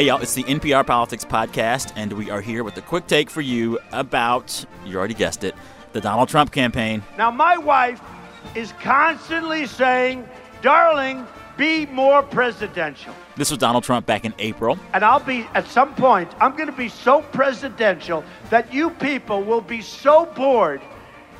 Hey, 0.00 0.06
y'all, 0.06 0.22
it's 0.22 0.32
the 0.32 0.44
NPR 0.44 0.86
Politics 0.86 1.26
Podcast, 1.26 1.92
and 1.94 2.14
we 2.14 2.30
are 2.30 2.40
here 2.40 2.64
with 2.64 2.74
a 2.78 2.80
quick 2.80 3.06
take 3.06 3.28
for 3.28 3.42
you 3.42 3.78
about, 3.92 4.64
you 4.86 4.96
already 4.96 5.12
guessed 5.12 5.44
it, 5.44 5.54
the 5.92 6.00
Donald 6.00 6.30
Trump 6.30 6.52
campaign. 6.52 7.02
Now, 7.18 7.30
my 7.30 7.58
wife 7.58 8.00
is 8.54 8.72
constantly 8.80 9.66
saying, 9.66 10.26
darling, 10.62 11.26
be 11.58 11.84
more 11.84 12.22
presidential. 12.22 13.14
This 13.36 13.50
was 13.50 13.58
Donald 13.58 13.84
Trump 13.84 14.06
back 14.06 14.24
in 14.24 14.32
April. 14.38 14.78
And 14.94 15.04
I'll 15.04 15.20
be, 15.20 15.46
at 15.52 15.66
some 15.66 15.94
point, 15.94 16.30
I'm 16.40 16.52
going 16.52 16.70
to 16.70 16.72
be 16.72 16.88
so 16.88 17.20
presidential 17.20 18.24
that 18.48 18.72
you 18.72 18.88
people 18.88 19.42
will 19.42 19.60
be 19.60 19.82
so 19.82 20.24
bored 20.34 20.80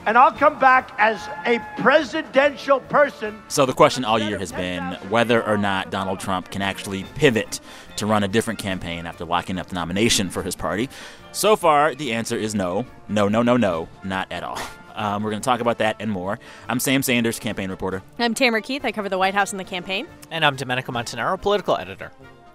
and 0.06 0.16
I'll 0.16 0.32
come 0.32 0.58
back 0.58 0.90
as 0.98 1.28
a 1.46 1.60
presidential 1.80 2.80
person. 2.80 3.42
So 3.48 3.66
the 3.66 3.72
question 3.72 4.04
all 4.04 4.18
year 4.18 4.38
has 4.38 4.52
been 4.52 4.92
whether 5.08 5.42
or 5.46 5.56
not 5.56 5.90
Donald 5.90 6.20
Trump 6.20 6.50
can 6.50 6.62
actually 6.62 7.04
pivot 7.14 7.60
to 7.96 8.06
run 8.06 8.22
a 8.22 8.28
different 8.28 8.58
campaign 8.58 9.06
after 9.06 9.24
locking 9.24 9.58
up 9.58 9.66
the 9.66 9.74
nomination 9.74 10.30
for 10.30 10.42
his 10.42 10.56
party. 10.56 10.88
So 11.32 11.56
far, 11.56 11.94
the 11.94 12.12
answer 12.12 12.36
is 12.36 12.54
no. 12.54 12.86
No, 13.08 13.28
no, 13.28 13.42
no, 13.42 13.56
no, 13.56 13.88
not 14.04 14.30
at 14.32 14.42
all. 14.42 14.58
Um, 14.94 15.22
we're 15.22 15.30
going 15.30 15.40
to 15.40 15.44
talk 15.44 15.60
about 15.60 15.78
that 15.78 15.96
and 16.00 16.10
more. 16.10 16.38
I'm 16.68 16.80
Sam 16.80 17.02
Sanders, 17.02 17.38
campaign 17.38 17.70
reporter. 17.70 18.02
I'm 18.18 18.34
Tamara 18.34 18.60
Keith. 18.60 18.84
I 18.84 18.92
cover 18.92 19.08
the 19.08 19.18
White 19.18 19.34
House 19.34 19.52
and 19.52 19.60
the 19.60 19.64
campaign. 19.64 20.06
And 20.30 20.44
I'm 20.44 20.56
Domenico 20.56 20.92
Montanaro, 20.92 21.40
political 21.40 21.76
editor. 21.76 22.12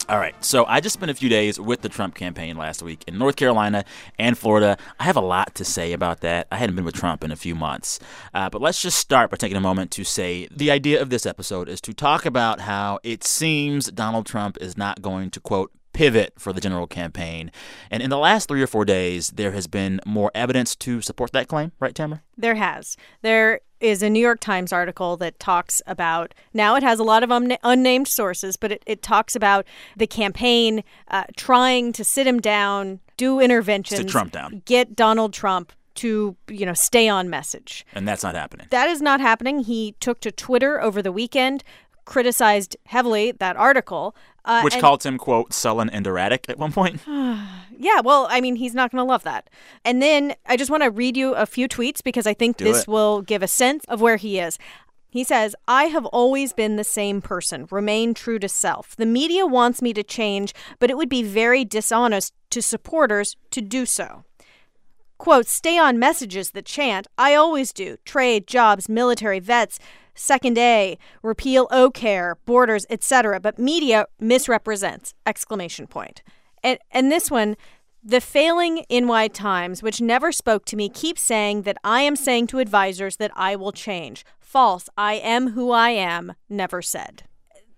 All 0.07 0.19
right. 0.19 0.35
So 0.45 0.65
I 0.65 0.81
just 0.81 0.93
spent 0.93 1.09
a 1.09 1.15
few 1.15 1.29
days 1.29 1.59
with 1.59 1.81
the 1.81 1.89
Trump 1.89 2.13
campaign 2.13 2.57
last 2.57 2.83
week 2.83 3.03
in 3.07 3.17
North 3.17 3.35
Carolina 3.35 3.83
and 4.19 4.37
Florida. 4.37 4.77
I 4.99 5.03
have 5.03 5.15
a 5.15 5.21
lot 5.21 5.55
to 5.55 5.65
say 5.65 5.93
about 5.93 6.21
that. 6.21 6.47
I 6.51 6.57
hadn't 6.57 6.75
been 6.75 6.85
with 6.85 6.93
Trump 6.93 7.23
in 7.23 7.31
a 7.31 7.35
few 7.35 7.55
months. 7.55 7.99
Uh, 8.31 8.47
but 8.47 8.61
let's 8.61 8.79
just 8.83 8.99
start 8.99 9.31
by 9.31 9.37
taking 9.37 9.57
a 9.57 9.61
moment 9.61 9.89
to 9.91 10.03
say 10.03 10.47
the 10.51 10.69
idea 10.69 11.01
of 11.01 11.09
this 11.09 11.25
episode 11.25 11.67
is 11.67 11.81
to 11.81 11.93
talk 11.93 12.27
about 12.27 12.61
how 12.61 12.99
it 13.03 13.23
seems 13.23 13.89
Donald 13.89 14.27
Trump 14.27 14.57
is 14.61 14.77
not 14.77 15.01
going 15.01 15.31
to, 15.31 15.39
quote, 15.39 15.71
pivot 15.91 16.33
for 16.37 16.53
the 16.53 16.61
general 16.61 16.85
campaign. 16.85 17.51
And 17.89 18.03
in 18.03 18.11
the 18.11 18.17
last 18.19 18.47
three 18.47 18.61
or 18.61 18.67
four 18.67 18.85
days, 18.85 19.29
there 19.29 19.53
has 19.53 19.65
been 19.65 20.01
more 20.05 20.29
evidence 20.35 20.75
to 20.77 21.01
support 21.01 21.31
that 21.31 21.47
claim, 21.47 21.71
right, 21.79 21.95
Tamara? 21.95 22.21
There 22.37 22.55
has. 22.55 22.95
There 23.23 23.61
is 23.79 24.01
a 24.01 24.09
New 24.09 24.19
York 24.19 24.39
Times 24.39 24.71
article 24.73 25.17
that 25.17 25.39
talks 25.39 25.81
about 25.85 26.33
now 26.53 26.75
it 26.75 26.83
has 26.83 26.99
a 26.99 27.03
lot 27.03 27.23
of 27.23 27.31
un- 27.31 27.57
unnamed 27.63 28.07
sources, 28.07 28.57
but 28.57 28.71
it, 28.71 28.83
it 28.85 29.01
talks 29.01 29.35
about 29.35 29.65
the 29.95 30.07
campaign 30.07 30.83
uh, 31.09 31.25
trying 31.35 31.93
to 31.93 32.03
sit 32.03 32.25
him 32.27 32.39
down, 32.39 32.99
do 33.17 33.39
interventions, 33.39 33.99
to 33.99 34.05
Trump 34.05 34.31
down, 34.31 34.61
get 34.65 34.95
Donald 34.95 35.33
Trump 35.33 35.73
to 35.95 36.35
you 36.49 36.65
know 36.65 36.73
stay 36.73 37.07
on 37.07 37.29
message. 37.29 37.85
And 37.93 38.07
that's 38.07 38.23
not 38.23 38.35
happening. 38.35 38.67
That 38.69 38.89
is 38.89 39.01
not 39.01 39.21
happening. 39.21 39.59
He 39.61 39.95
took 39.99 40.19
to 40.21 40.31
twitter 40.31 40.81
over 40.81 41.01
the 41.01 41.11
weekend 41.11 41.63
criticized 42.05 42.77
heavily 42.85 43.31
that 43.31 43.57
article. 43.57 44.15
Uh, 44.45 44.61
Which 44.61 44.79
called 44.79 45.03
him, 45.03 45.17
quote, 45.17 45.53
sullen 45.53 45.89
and 45.89 46.05
erratic 46.05 46.45
at 46.47 46.59
one 46.59 46.71
point. 46.71 47.01
yeah, 47.07 47.99
well, 48.03 48.27
I 48.29 48.39
mean, 48.41 48.55
he's 48.55 48.75
not 48.75 48.91
going 48.91 49.03
to 49.03 49.09
love 49.09 49.23
that. 49.23 49.49
And 49.83 50.01
then 50.01 50.35
I 50.45 50.55
just 50.55 50.69
want 50.69 50.83
to 50.83 50.91
read 50.91 51.17
you 51.17 51.33
a 51.33 51.47
few 51.47 51.67
tweets 51.67 52.03
because 52.03 52.27
I 52.27 52.35
think 52.35 52.57
Do 52.57 52.63
this 52.65 52.83
it. 52.83 52.87
will 52.87 53.23
give 53.23 53.41
a 53.41 53.47
sense 53.47 53.83
of 53.85 54.01
where 54.01 54.17
he 54.17 54.39
is. 54.39 54.59
He 55.09 55.23
says, 55.23 55.55
I 55.67 55.85
have 55.85 56.05
always 56.07 56.53
been 56.53 56.75
the 56.75 56.83
same 56.83 57.21
person, 57.21 57.67
remain 57.71 58.13
true 58.13 58.37
to 58.37 58.49
self. 58.49 58.95
The 58.95 59.05
media 59.05 59.47
wants 59.47 59.81
me 59.81 59.93
to 59.93 60.03
change, 60.03 60.53
but 60.77 60.91
it 60.91 60.97
would 60.97 61.09
be 61.09 61.23
very 61.23 61.65
dishonest 61.65 62.33
to 62.51 62.61
supporters 62.61 63.37
to 63.51 63.61
do 63.61 63.85
so. 63.85 64.25
Quote, 65.17 65.47
stay 65.47 65.77
on 65.79 65.97
messages 65.97 66.51
that 66.51 66.65
chant, 66.65 67.07
I 67.17 67.33
always 67.33 67.71
do, 67.71 67.97
trade, 68.03 68.45
jobs, 68.45 68.89
military, 68.89 69.39
vets, 69.39 69.79
Second 70.15 70.57
A, 70.57 70.97
repeal 71.21 71.67
O 71.71 71.91
care, 71.91 72.37
borders, 72.45 72.85
etc. 72.89 73.39
But 73.39 73.59
media 73.59 74.07
misrepresents! 74.19 75.13
Exclamation 75.25 75.87
point. 75.87 76.23
And 76.63 76.79
and 76.91 77.11
this 77.11 77.29
one, 77.29 77.55
the 78.03 78.21
failing 78.21 78.85
NY 78.89 79.29
Times, 79.29 79.83
which 79.83 79.99
never 79.99 80.31
spoke 80.31 80.65
to 80.65 80.75
me, 80.75 80.89
keeps 80.89 81.21
saying 81.21 81.63
that 81.63 81.77
I 81.83 82.01
am 82.01 82.15
saying 82.15 82.47
to 82.47 82.59
advisors 82.59 83.17
that 83.17 83.31
I 83.35 83.55
will 83.55 83.71
change. 83.71 84.25
False. 84.39 84.89
I 84.97 85.15
am 85.15 85.51
who 85.51 85.71
I 85.71 85.89
am. 85.89 86.33
Never 86.47 86.81
said. 86.81 87.23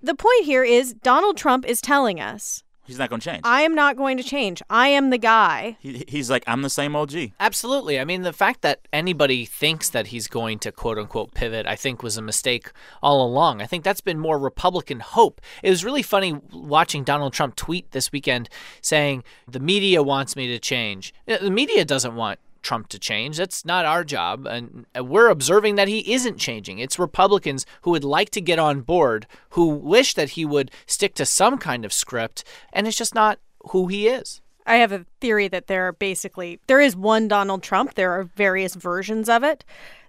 The 0.01 0.15
point 0.15 0.43
here 0.43 0.63
is 0.63 0.93
Donald 0.93 1.37
Trump 1.37 1.65
is 1.65 1.81
telling 1.81 2.19
us 2.19 2.63
He's 2.87 2.97
not 2.97 3.09
going 3.09 3.19
to 3.19 3.29
change. 3.29 3.41
I 3.43 3.61
am 3.63 3.75
not 3.75 3.97
going 3.97 4.15
to 4.17 4.23
change. 4.23 4.61
I 4.69 4.87
am 4.87 5.09
the 5.09 5.17
guy. 5.17 5.77
He, 5.79 6.05
he's 6.07 6.29
like, 6.29 6.43
I'm 6.47 6.61
the 6.61 6.69
same 6.69 6.95
OG. 6.95 7.33
Absolutely. 7.39 7.99
I 7.99 8.05
mean, 8.05 8.21
the 8.21 8.33
fact 8.33 8.61
that 8.61 8.79
anybody 8.93 9.45
thinks 9.45 9.89
that 9.89 10.07
he's 10.07 10.27
going 10.27 10.59
to 10.59 10.71
quote 10.71 10.97
unquote 10.97 11.33
pivot, 11.33 11.67
I 11.67 11.75
think 11.75 12.01
was 12.01 12.17
a 12.17 12.21
mistake 12.21 12.71
all 13.03 13.25
along. 13.25 13.61
I 13.61 13.65
think 13.65 13.83
that's 13.83 14.01
been 14.01 14.17
more 14.17 14.39
Republican 14.39 15.01
hope. 15.01 15.41
It 15.61 15.69
was 15.69 15.83
really 15.83 16.01
funny 16.01 16.39
watching 16.53 17.03
Donald 17.03 17.33
Trump 17.33 17.55
tweet 17.55 17.91
this 17.91 18.11
weekend 18.11 18.47
saying, 18.81 19.23
The 19.47 19.59
media 19.59 20.01
wants 20.01 20.35
me 20.35 20.47
to 20.47 20.59
change. 20.59 21.13
Uh, 21.27 21.37
the 21.37 21.51
media 21.51 21.83
doesn't 21.83 22.15
want 22.15 22.39
Trump 22.67 22.89
to 22.89 22.99
change. 22.99 23.37
That's 23.37 23.63
not 23.63 23.85
our 23.85 24.03
job. 24.03 24.45
And 24.45 24.85
we're 24.99 25.29
observing 25.29 25.75
that 25.75 25.87
he 25.87 26.13
isn't 26.13 26.37
changing. 26.37 26.79
It's 26.79 26.99
Republicans 26.99 27.65
who 27.83 27.91
would 27.91 28.03
like 28.03 28.29
to 28.31 28.41
get 28.41 28.59
on 28.59 28.81
board, 28.81 29.25
who 29.51 29.67
wish 29.69 30.13
that 30.15 30.31
he 30.31 30.43
would 30.45 30.69
stick 30.85 31.15
to 31.15 31.25
some 31.25 31.57
kind 31.57 31.85
of 31.85 31.93
script, 31.93 32.43
and 32.73 32.85
it's 32.85 32.97
just 32.97 33.15
not 33.15 33.39
who 33.71 33.87
he 33.87 34.09
is. 34.09 34.41
I 34.65 34.75
have 34.75 34.91
a 34.91 35.05
theory 35.21 35.47
that 35.47 35.67
there 35.67 35.87
are 35.87 35.93
basically 35.93 36.59
there 36.67 36.81
is 36.81 36.93
one 36.93 37.29
Donald 37.29 37.63
Trump. 37.63 37.95
There 37.95 38.11
are 38.11 38.25
various 38.35 38.75
versions 38.75 39.29
of 39.29 39.43
it. 39.43 39.63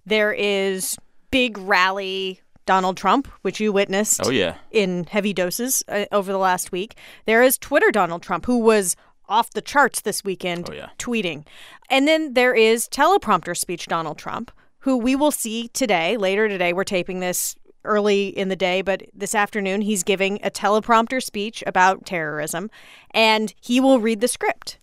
There 0.05 0.33
is 0.33 0.99
big 1.31 1.57
rally 1.59 2.41
Donald 2.67 2.97
Trump, 2.97 3.29
which 3.43 3.61
you 3.61 3.73
witnessed 3.73 4.21
oh, 4.25 4.31
yeah. 4.31 4.57
in 4.73 5.05
heavy 5.05 5.33
doses 5.33 5.85
uh, 5.89 6.07
over 6.11 6.33
the 6.33 6.39
last 6.39 6.73
week. 6.73 6.97
There 7.25 7.43
is 7.45 7.57
Twitter 7.57 7.93
Donald 7.93 8.23
Trump, 8.23 8.47
who 8.47 8.59
was 8.59 8.97
off 9.29 9.51
the 9.51 9.63
charts 9.63 10.01
this 10.01 10.25
weekend 10.25 10.69
oh, 10.71 10.75
yeah. 10.75 10.89
tweeting. 10.99 11.47
And 11.91 12.07
then 12.07 12.35
there 12.35 12.55
is 12.55 12.89
teleprompter 12.89 13.57
speech 13.57 13.87
Donald 13.87 14.19
Trump, 14.19 14.51
who 14.81 14.97
we 14.97 15.17
will 15.17 15.31
see 15.31 15.69
today, 15.69 16.17
later 16.17 16.49
today. 16.49 16.73
We're 16.73 16.85
taping 16.85 17.21
this 17.21 17.57
early 17.85 18.29
in 18.29 18.49
the 18.49 18.57
day, 18.57 18.83
but 18.83 19.05
this 19.15 19.35
afternoon 19.35 19.81
he's 19.81 20.03
giving 20.03 20.39
a 20.43 20.51
teleprompter 20.51 21.23
speech 21.23 21.65
about 21.67 22.05
terrorism 22.05 22.71
and 23.13 23.55
he 23.61 23.81
will 23.81 23.99
read 23.99 24.21
the 24.21 24.29
script. 24.29 24.79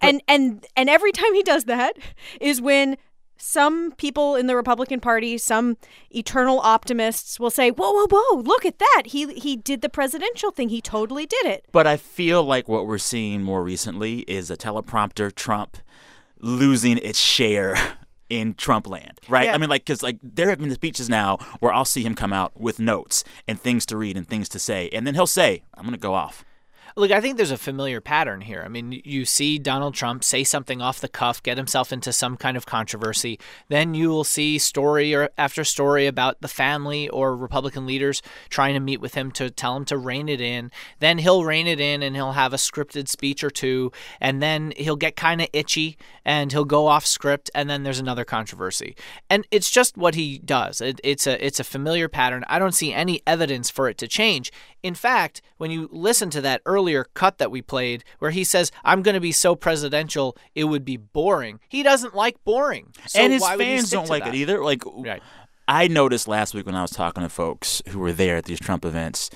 But, 0.00 0.08
and 0.08 0.22
and 0.26 0.66
and 0.76 0.88
every 0.88 1.12
time 1.12 1.32
he 1.34 1.42
does 1.42 1.64
that 1.64 1.96
is 2.40 2.60
when 2.60 2.96
some 3.38 3.92
people 3.92 4.34
in 4.34 4.46
the 4.46 4.56
Republican 4.56 4.98
Party, 4.98 5.36
some 5.38 5.76
eternal 6.10 6.58
optimists 6.60 7.38
will 7.38 7.50
say, 7.50 7.70
"Whoa, 7.70 7.92
whoa, 7.92 8.06
whoa! 8.10 8.40
Look 8.40 8.64
at 8.64 8.78
that! 8.78 9.02
He 9.06 9.32
he 9.34 9.56
did 9.56 9.82
the 9.82 9.88
presidential 9.88 10.50
thing. 10.50 10.70
He 10.70 10.80
totally 10.80 11.26
did 11.26 11.46
it." 11.46 11.66
But 11.70 11.86
I 11.86 11.96
feel 11.96 12.42
like 12.42 12.68
what 12.68 12.86
we're 12.86 12.98
seeing 12.98 13.42
more 13.42 13.62
recently 13.62 14.20
is 14.20 14.50
a 14.50 14.56
teleprompter 14.56 15.34
Trump 15.34 15.76
losing 16.40 16.98
its 16.98 17.18
share 17.18 17.76
in 18.28 18.54
Trump 18.54 18.88
land, 18.88 19.20
right? 19.28 19.46
Yeah. 19.46 19.54
I 19.54 19.58
mean, 19.58 19.70
like, 19.70 19.84
because 19.84 20.02
like 20.02 20.18
there 20.22 20.48
have 20.48 20.58
been 20.58 20.72
speeches 20.74 21.08
now 21.08 21.38
where 21.60 21.72
I'll 21.72 21.84
see 21.84 22.02
him 22.02 22.14
come 22.14 22.32
out 22.32 22.58
with 22.60 22.78
notes 22.78 23.22
and 23.46 23.60
things 23.60 23.86
to 23.86 23.96
read 23.96 24.16
and 24.16 24.26
things 24.26 24.48
to 24.50 24.58
say, 24.58 24.88
and 24.92 25.06
then 25.06 25.14
he'll 25.14 25.26
say, 25.26 25.62
"I'm 25.74 25.84
going 25.84 25.92
to 25.92 25.98
go 25.98 26.14
off." 26.14 26.44
Look, 26.98 27.10
I 27.10 27.20
think 27.20 27.36
there's 27.36 27.50
a 27.50 27.58
familiar 27.58 28.00
pattern 28.00 28.40
here. 28.40 28.62
I 28.64 28.68
mean, 28.68 29.02
you 29.04 29.26
see 29.26 29.58
Donald 29.58 29.92
Trump 29.92 30.24
say 30.24 30.44
something 30.44 30.80
off 30.80 30.98
the 30.98 31.08
cuff, 31.08 31.42
get 31.42 31.58
himself 31.58 31.92
into 31.92 32.10
some 32.10 32.38
kind 32.38 32.56
of 32.56 32.64
controversy. 32.64 33.38
Then 33.68 33.92
you 33.92 34.08
will 34.08 34.24
see 34.24 34.56
story 34.56 35.14
or 35.14 35.28
after 35.36 35.62
story 35.62 36.06
about 36.06 36.40
the 36.40 36.48
family 36.48 37.06
or 37.10 37.36
Republican 37.36 37.84
leaders 37.84 38.22
trying 38.48 38.72
to 38.72 38.80
meet 38.80 39.02
with 39.02 39.12
him 39.12 39.30
to 39.32 39.50
tell 39.50 39.76
him 39.76 39.84
to 39.84 39.98
rein 39.98 40.30
it 40.30 40.40
in. 40.40 40.70
Then 41.00 41.18
he'll 41.18 41.44
rein 41.44 41.66
it 41.66 41.80
in 41.80 42.02
and 42.02 42.16
he'll 42.16 42.32
have 42.32 42.54
a 42.54 42.56
scripted 42.56 43.08
speech 43.08 43.44
or 43.44 43.50
two. 43.50 43.92
And 44.18 44.40
then 44.40 44.72
he'll 44.78 44.96
get 44.96 45.16
kind 45.16 45.42
of 45.42 45.48
itchy 45.52 45.98
and 46.24 46.50
he'll 46.50 46.64
go 46.64 46.86
off 46.86 47.04
script. 47.04 47.50
And 47.54 47.68
then 47.68 47.82
there's 47.82 48.00
another 48.00 48.24
controversy. 48.24 48.96
And 49.28 49.46
it's 49.50 49.70
just 49.70 49.98
what 49.98 50.14
he 50.14 50.38
does. 50.38 50.80
It, 50.80 50.98
it's 51.04 51.26
a 51.26 51.44
it's 51.44 51.60
a 51.60 51.64
familiar 51.64 52.08
pattern. 52.08 52.42
I 52.48 52.58
don't 52.58 52.72
see 52.72 52.94
any 52.94 53.20
evidence 53.26 53.68
for 53.68 53.86
it 53.86 53.98
to 53.98 54.08
change. 54.08 54.50
In 54.86 54.94
fact, 54.94 55.42
when 55.56 55.72
you 55.72 55.88
listen 55.90 56.30
to 56.30 56.40
that 56.42 56.62
earlier 56.64 57.06
cut 57.14 57.38
that 57.38 57.50
we 57.50 57.60
played 57.60 58.04
where 58.20 58.30
he 58.30 58.44
says, 58.44 58.70
I'm 58.84 59.02
going 59.02 59.16
to 59.16 59.20
be 59.20 59.32
so 59.32 59.56
presidential, 59.56 60.36
it 60.54 60.62
would 60.62 60.84
be 60.84 60.96
boring. 60.96 61.58
He 61.68 61.82
doesn't 61.82 62.14
like 62.14 62.42
boring. 62.44 62.92
So 63.08 63.18
and 63.20 63.32
his 63.32 63.44
fans 63.44 63.90
don't 63.90 64.08
like 64.08 64.22
that? 64.22 64.32
it 64.32 64.38
either. 64.38 64.62
Like, 64.62 64.84
right. 64.86 65.20
I 65.66 65.88
noticed 65.88 66.28
last 66.28 66.54
week 66.54 66.66
when 66.66 66.76
I 66.76 66.82
was 66.82 66.92
talking 66.92 67.24
to 67.24 67.28
folks 67.28 67.82
who 67.88 67.98
were 67.98 68.12
there 68.12 68.36
at 68.36 68.44
these 68.44 68.60
Trump 68.60 68.84
events, 68.84 69.28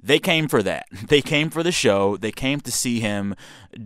they 0.00 0.20
came 0.20 0.46
for 0.46 0.62
that. 0.62 0.86
They 1.08 1.20
came 1.20 1.50
for 1.50 1.64
the 1.64 1.72
show. 1.72 2.16
They 2.16 2.30
came 2.30 2.60
to 2.60 2.70
see 2.70 3.00
him 3.00 3.34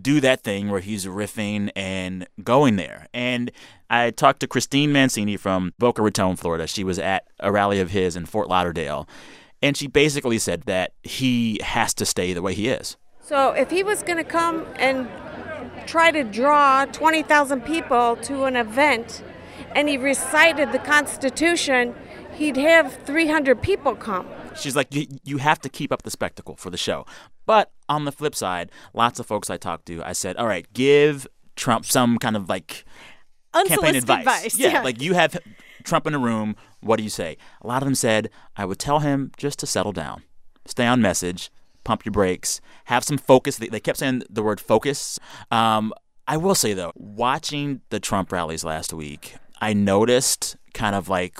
do 0.02 0.20
that 0.20 0.42
thing 0.42 0.70
where 0.70 0.80
he's 0.80 1.06
riffing 1.06 1.70
and 1.74 2.26
going 2.44 2.76
there. 2.76 3.06
And 3.14 3.50
I 3.88 4.10
talked 4.10 4.40
to 4.40 4.46
Christine 4.46 4.92
Mancini 4.92 5.38
from 5.38 5.72
Boca 5.78 6.02
Raton, 6.02 6.36
Florida. 6.36 6.66
She 6.66 6.84
was 6.84 6.98
at 6.98 7.24
a 7.40 7.50
rally 7.50 7.80
of 7.80 7.90
his 7.92 8.16
in 8.16 8.26
Fort 8.26 8.48
Lauderdale. 8.48 9.08
And 9.62 9.76
she 9.76 9.86
basically 9.86 10.38
said 10.38 10.62
that 10.62 10.92
he 11.02 11.60
has 11.62 11.94
to 11.94 12.04
stay 12.06 12.32
the 12.32 12.42
way 12.42 12.54
he 12.54 12.68
is. 12.68 12.96
So 13.20 13.52
if 13.52 13.70
he 13.70 13.82
was 13.82 14.02
going 14.02 14.18
to 14.18 14.24
come 14.24 14.66
and 14.76 15.08
try 15.86 16.10
to 16.10 16.22
draw 16.22 16.84
20,000 16.84 17.62
people 17.62 18.16
to 18.16 18.44
an 18.44 18.56
event 18.56 19.22
and 19.74 19.88
he 19.88 19.96
recited 19.96 20.72
the 20.72 20.78
Constitution, 20.78 21.94
he'd 22.34 22.56
have 22.56 22.94
300 23.04 23.60
people 23.62 23.94
come. 23.94 24.26
She's 24.56 24.76
like, 24.76 24.94
you, 24.94 25.06
you 25.24 25.38
have 25.38 25.60
to 25.62 25.68
keep 25.68 25.92
up 25.92 26.02
the 26.02 26.10
spectacle 26.10 26.56
for 26.56 26.70
the 26.70 26.76
show. 26.76 27.04
But 27.46 27.72
on 27.88 28.04
the 28.04 28.12
flip 28.12 28.34
side, 28.34 28.70
lots 28.94 29.18
of 29.18 29.26
folks 29.26 29.50
I 29.50 29.56
talked 29.56 29.86
to, 29.86 30.02
I 30.02 30.12
said, 30.12 30.36
all 30.36 30.46
right, 30.46 30.66
give 30.72 31.26
Trump 31.56 31.84
some 31.84 32.18
kind 32.18 32.36
of 32.36 32.48
like 32.48 32.84
campaign 33.52 33.72
Unsolicited 33.72 33.96
advice. 34.02 34.46
advice. 34.46 34.58
Yeah, 34.58 34.82
like 34.82 35.00
you 35.00 35.14
have 35.14 35.36
Trump 35.86 36.06
in 36.06 36.14
a 36.14 36.18
room. 36.18 36.56
What 36.80 36.96
do 36.96 37.02
you 37.02 37.10
say? 37.10 37.38
A 37.62 37.66
lot 37.66 37.82
of 37.82 37.86
them 37.86 37.94
said, 37.94 38.28
I 38.56 38.64
would 38.64 38.78
tell 38.78 38.98
him 38.98 39.32
just 39.36 39.58
to 39.60 39.66
settle 39.66 39.92
down, 39.92 40.22
stay 40.66 40.86
on 40.86 41.00
message, 41.00 41.50
pump 41.84 42.04
your 42.04 42.12
brakes, 42.12 42.60
have 42.86 43.04
some 43.04 43.16
focus. 43.18 43.56
They, 43.56 43.68
they 43.68 43.80
kept 43.80 43.98
saying 43.98 44.24
the 44.28 44.42
word 44.42 44.60
focus. 44.60 45.18
Um, 45.50 45.94
I 46.28 46.36
will 46.36 46.56
say, 46.56 46.74
though, 46.74 46.92
watching 46.96 47.80
the 47.90 48.00
Trump 48.00 48.32
rallies 48.32 48.64
last 48.64 48.92
week, 48.92 49.36
I 49.60 49.72
noticed 49.72 50.56
kind 50.74 50.96
of 50.96 51.08
like 51.08 51.38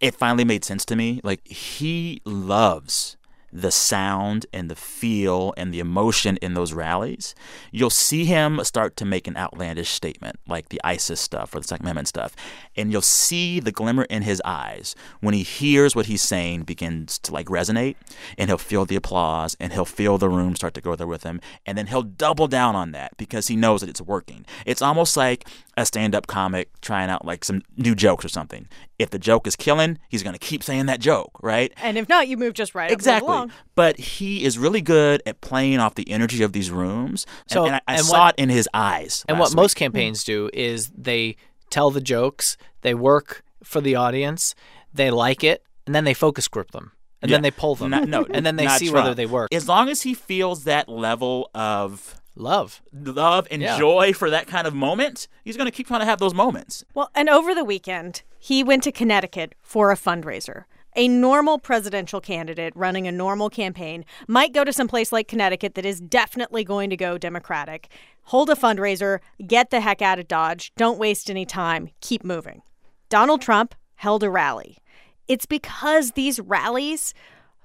it 0.00 0.14
finally 0.14 0.44
made 0.44 0.64
sense 0.64 0.84
to 0.86 0.96
me. 0.96 1.20
Like, 1.22 1.46
he 1.46 2.20
loves 2.24 3.15
the 3.56 3.70
sound 3.70 4.44
and 4.52 4.70
the 4.70 4.76
feel 4.76 5.54
and 5.56 5.72
the 5.72 5.80
emotion 5.80 6.36
in 6.42 6.54
those 6.54 6.72
rallies, 6.72 7.34
you'll 7.70 7.90
see 7.90 8.26
him 8.26 8.62
start 8.64 8.96
to 8.96 9.04
make 9.04 9.26
an 9.26 9.36
outlandish 9.36 9.88
statement 9.88 10.38
like 10.46 10.68
the 10.68 10.80
ISIS 10.84 11.20
stuff 11.20 11.54
or 11.54 11.60
the 11.60 11.66
Second 11.66 11.86
Amendment 11.86 12.08
stuff. 12.08 12.36
And 12.76 12.92
you'll 12.92 13.00
see 13.02 13.58
the 13.58 13.72
glimmer 13.72 14.04
in 14.04 14.22
his 14.22 14.42
eyes 14.44 14.94
when 15.20 15.32
he 15.32 15.42
hears 15.42 15.96
what 15.96 16.06
he's 16.06 16.22
saying 16.22 16.64
begins 16.64 17.18
to 17.20 17.32
like 17.32 17.46
resonate 17.46 17.96
and 18.36 18.50
he'll 18.50 18.58
feel 18.58 18.84
the 18.84 18.96
applause 18.96 19.56
and 19.58 19.72
he'll 19.72 19.84
feel 19.86 20.18
the 20.18 20.28
room 20.28 20.54
start 20.54 20.74
to 20.74 20.80
go 20.80 20.94
there 20.94 21.06
with 21.06 21.22
him. 21.22 21.40
And 21.64 21.78
then 21.78 21.86
he'll 21.86 22.02
double 22.02 22.48
down 22.48 22.76
on 22.76 22.92
that 22.92 23.16
because 23.16 23.48
he 23.48 23.56
knows 23.56 23.80
that 23.80 23.90
it's 23.90 24.02
working. 24.02 24.44
It's 24.66 24.82
almost 24.82 25.16
like 25.16 25.48
a 25.76 25.84
stand 25.84 26.14
up 26.14 26.26
comic 26.26 26.70
trying 26.80 27.10
out 27.10 27.24
like 27.24 27.44
some 27.44 27.62
new 27.76 27.94
jokes 27.94 28.24
or 28.24 28.28
something. 28.28 28.66
If 28.98 29.10
the 29.10 29.18
joke 29.18 29.46
is 29.46 29.56
killing, 29.56 29.98
he's 30.08 30.22
going 30.22 30.32
to 30.32 30.38
keep 30.38 30.62
saying 30.62 30.86
that 30.86 31.00
joke, 31.00 31.32
right? 31.42 31.72
And 31.82 31.98
if 31.98 32.08
not, 32.08 32.28
you 32.28 32.36
move 32.36 32.54
just 32.54 32.74
right 32.74 32.86
up, 32.86 32.90
move 32.92 32.96
Exactly. 32.98 33.28
along. 33.28 33.52
But 33.74 33.98
he 33.98 34.44
is 34.44 34.58
really 34.58 34.80
good 34.80 35.22
at 35.26 35.42
playing 35.42 35.78
off 35.78 35.94
the 35.94 36.10
energy 36.10 36.42
of 36.42 36.52
these 36.52 36.70
rooms. 36.70 37.26
And- 37.26 37.52
So- 37.52 37.66
and, 37.66 37.74
I, 37.74 37.80
I 37.86 37.94
and 37.96 38.04
saw 38.04 38.26
what- 38.26 38.34
it 38.38 38.42
in 38.42 38.48
his 38.48 38.68
eyes. 38.72 39.24
And 39.28 39.38
last 39.38 39.50
what 39.54 39.56
most 39.62 39.74
hmm. 39.74 39.80
campaigns 39.84 40.24
do 40.24 40.48
is 40.54 40.90
they 40.96 41.36
tell 41.68 41.90
the 41.90 42.00
jokes, 42.00 42.56
they 42.80 42.94
work 42.94 43.42
for 43.62 43.80
the 43.80 43.96
audience, 43.96 44.54
they 44.94 45.10
like 45.10 45.44
it, 45.44 45.62
and 45.84 45.94
then 45.94 46.04
they 46.04 46.14
focus 46.14 46.48
group 46.48 46.70
them. 46.70 46.92
And 47.22 47.32
then 47.32 47.42
they 47.42 47.50
pull 47.50 47.74
them. 47.74 47.90
Not- 47.90 48.08
no, 48.08 48.24
and 48.30 48.46
then 48.46 48.56
they 48.56 48.66
not 48.66 48.78
see 48.78 48.90
whether 48.90 49.12
they 49.14 49.26
work. 49.26 49.52
As 49.52 49.66
long 49.68 49.88
as 49.88 50.02
he 50.02 50.14
feels 50.14 50.64
that 50.64 50.88
level 50.88 51.50
of 51.54 52.14
Love. 52.36 52.82
love 52.92 53.48
and 53.50 53.62
Yeah. 53.62 53.78
joy 53.78 54.12
for 54.12 54.28
that 54.30 54.46
kind 54.46 54.66
of 54.66 54.74
moment, 54.74 55.26
he's 55.42 55.56
going 55.56 55.66
to 55.66 55.70
keep 55.72 55.86
trying 55.88 56.00
to 56.00 56.06
have 56.06 56.18
those 56.18 56.34
moments. 56.34 56.84
Well, 56.94 57.10
and 57.14 57.28
over 57.28 57.54
the 57.54 57.64
weekend, 57.64 58.22
he 58.38 58.62
went 58.62 58.82
to 58.84 58.92
Connecticut 58.92 59.54
for 59.62 59.90
a 59.90 59.96
fundraiser. 59.96 60.64
A 60.94 61.08
normal 61.08 61.58
presidential 61.58 62.20
candidate 62.20 62.72
running 62.76 63.06
a 63.06 63.12
normal 63.12 63.50
campaign 63.50 64.04
might 64.28 64.52
go 64.54 64.64
to 64.64 64.72
some 64.72 64.88
place 64.88 65.12
like 65.12 65.28
Connecticut 65.28 65.74
that 65.74 65.84
is 65.84 66.00
definitely 66.00 66.62
going 66.64 66.88
to 66.90 66.96
go 66.96 67.18
Democratic, 67.18 67.90
hold 68.24 68.48
a 68.50 68.54
fundraiser, 68.54 69.18
get 69.46 69.70
the 69.70 69.80
heck 69.80 70.00
out 70.00 70.18
of 70.18 70.28
Dodge, 70.28 70.72
don't 70.76 70.98
waste 70.98 71.28
any 71.28 71.44
time, 71.44 71.90
keep 72.00 72.24
moving. 72.24 72.62
Donald 73.08 73.40
Trump 73.42 73.74
held 73.96 74.22
a 74.22 74.30
rally. 74.30 74.78
It's 75.28 75.46
because 75.46 76.12
these 76.12 76.38
rallies 76.40 77.12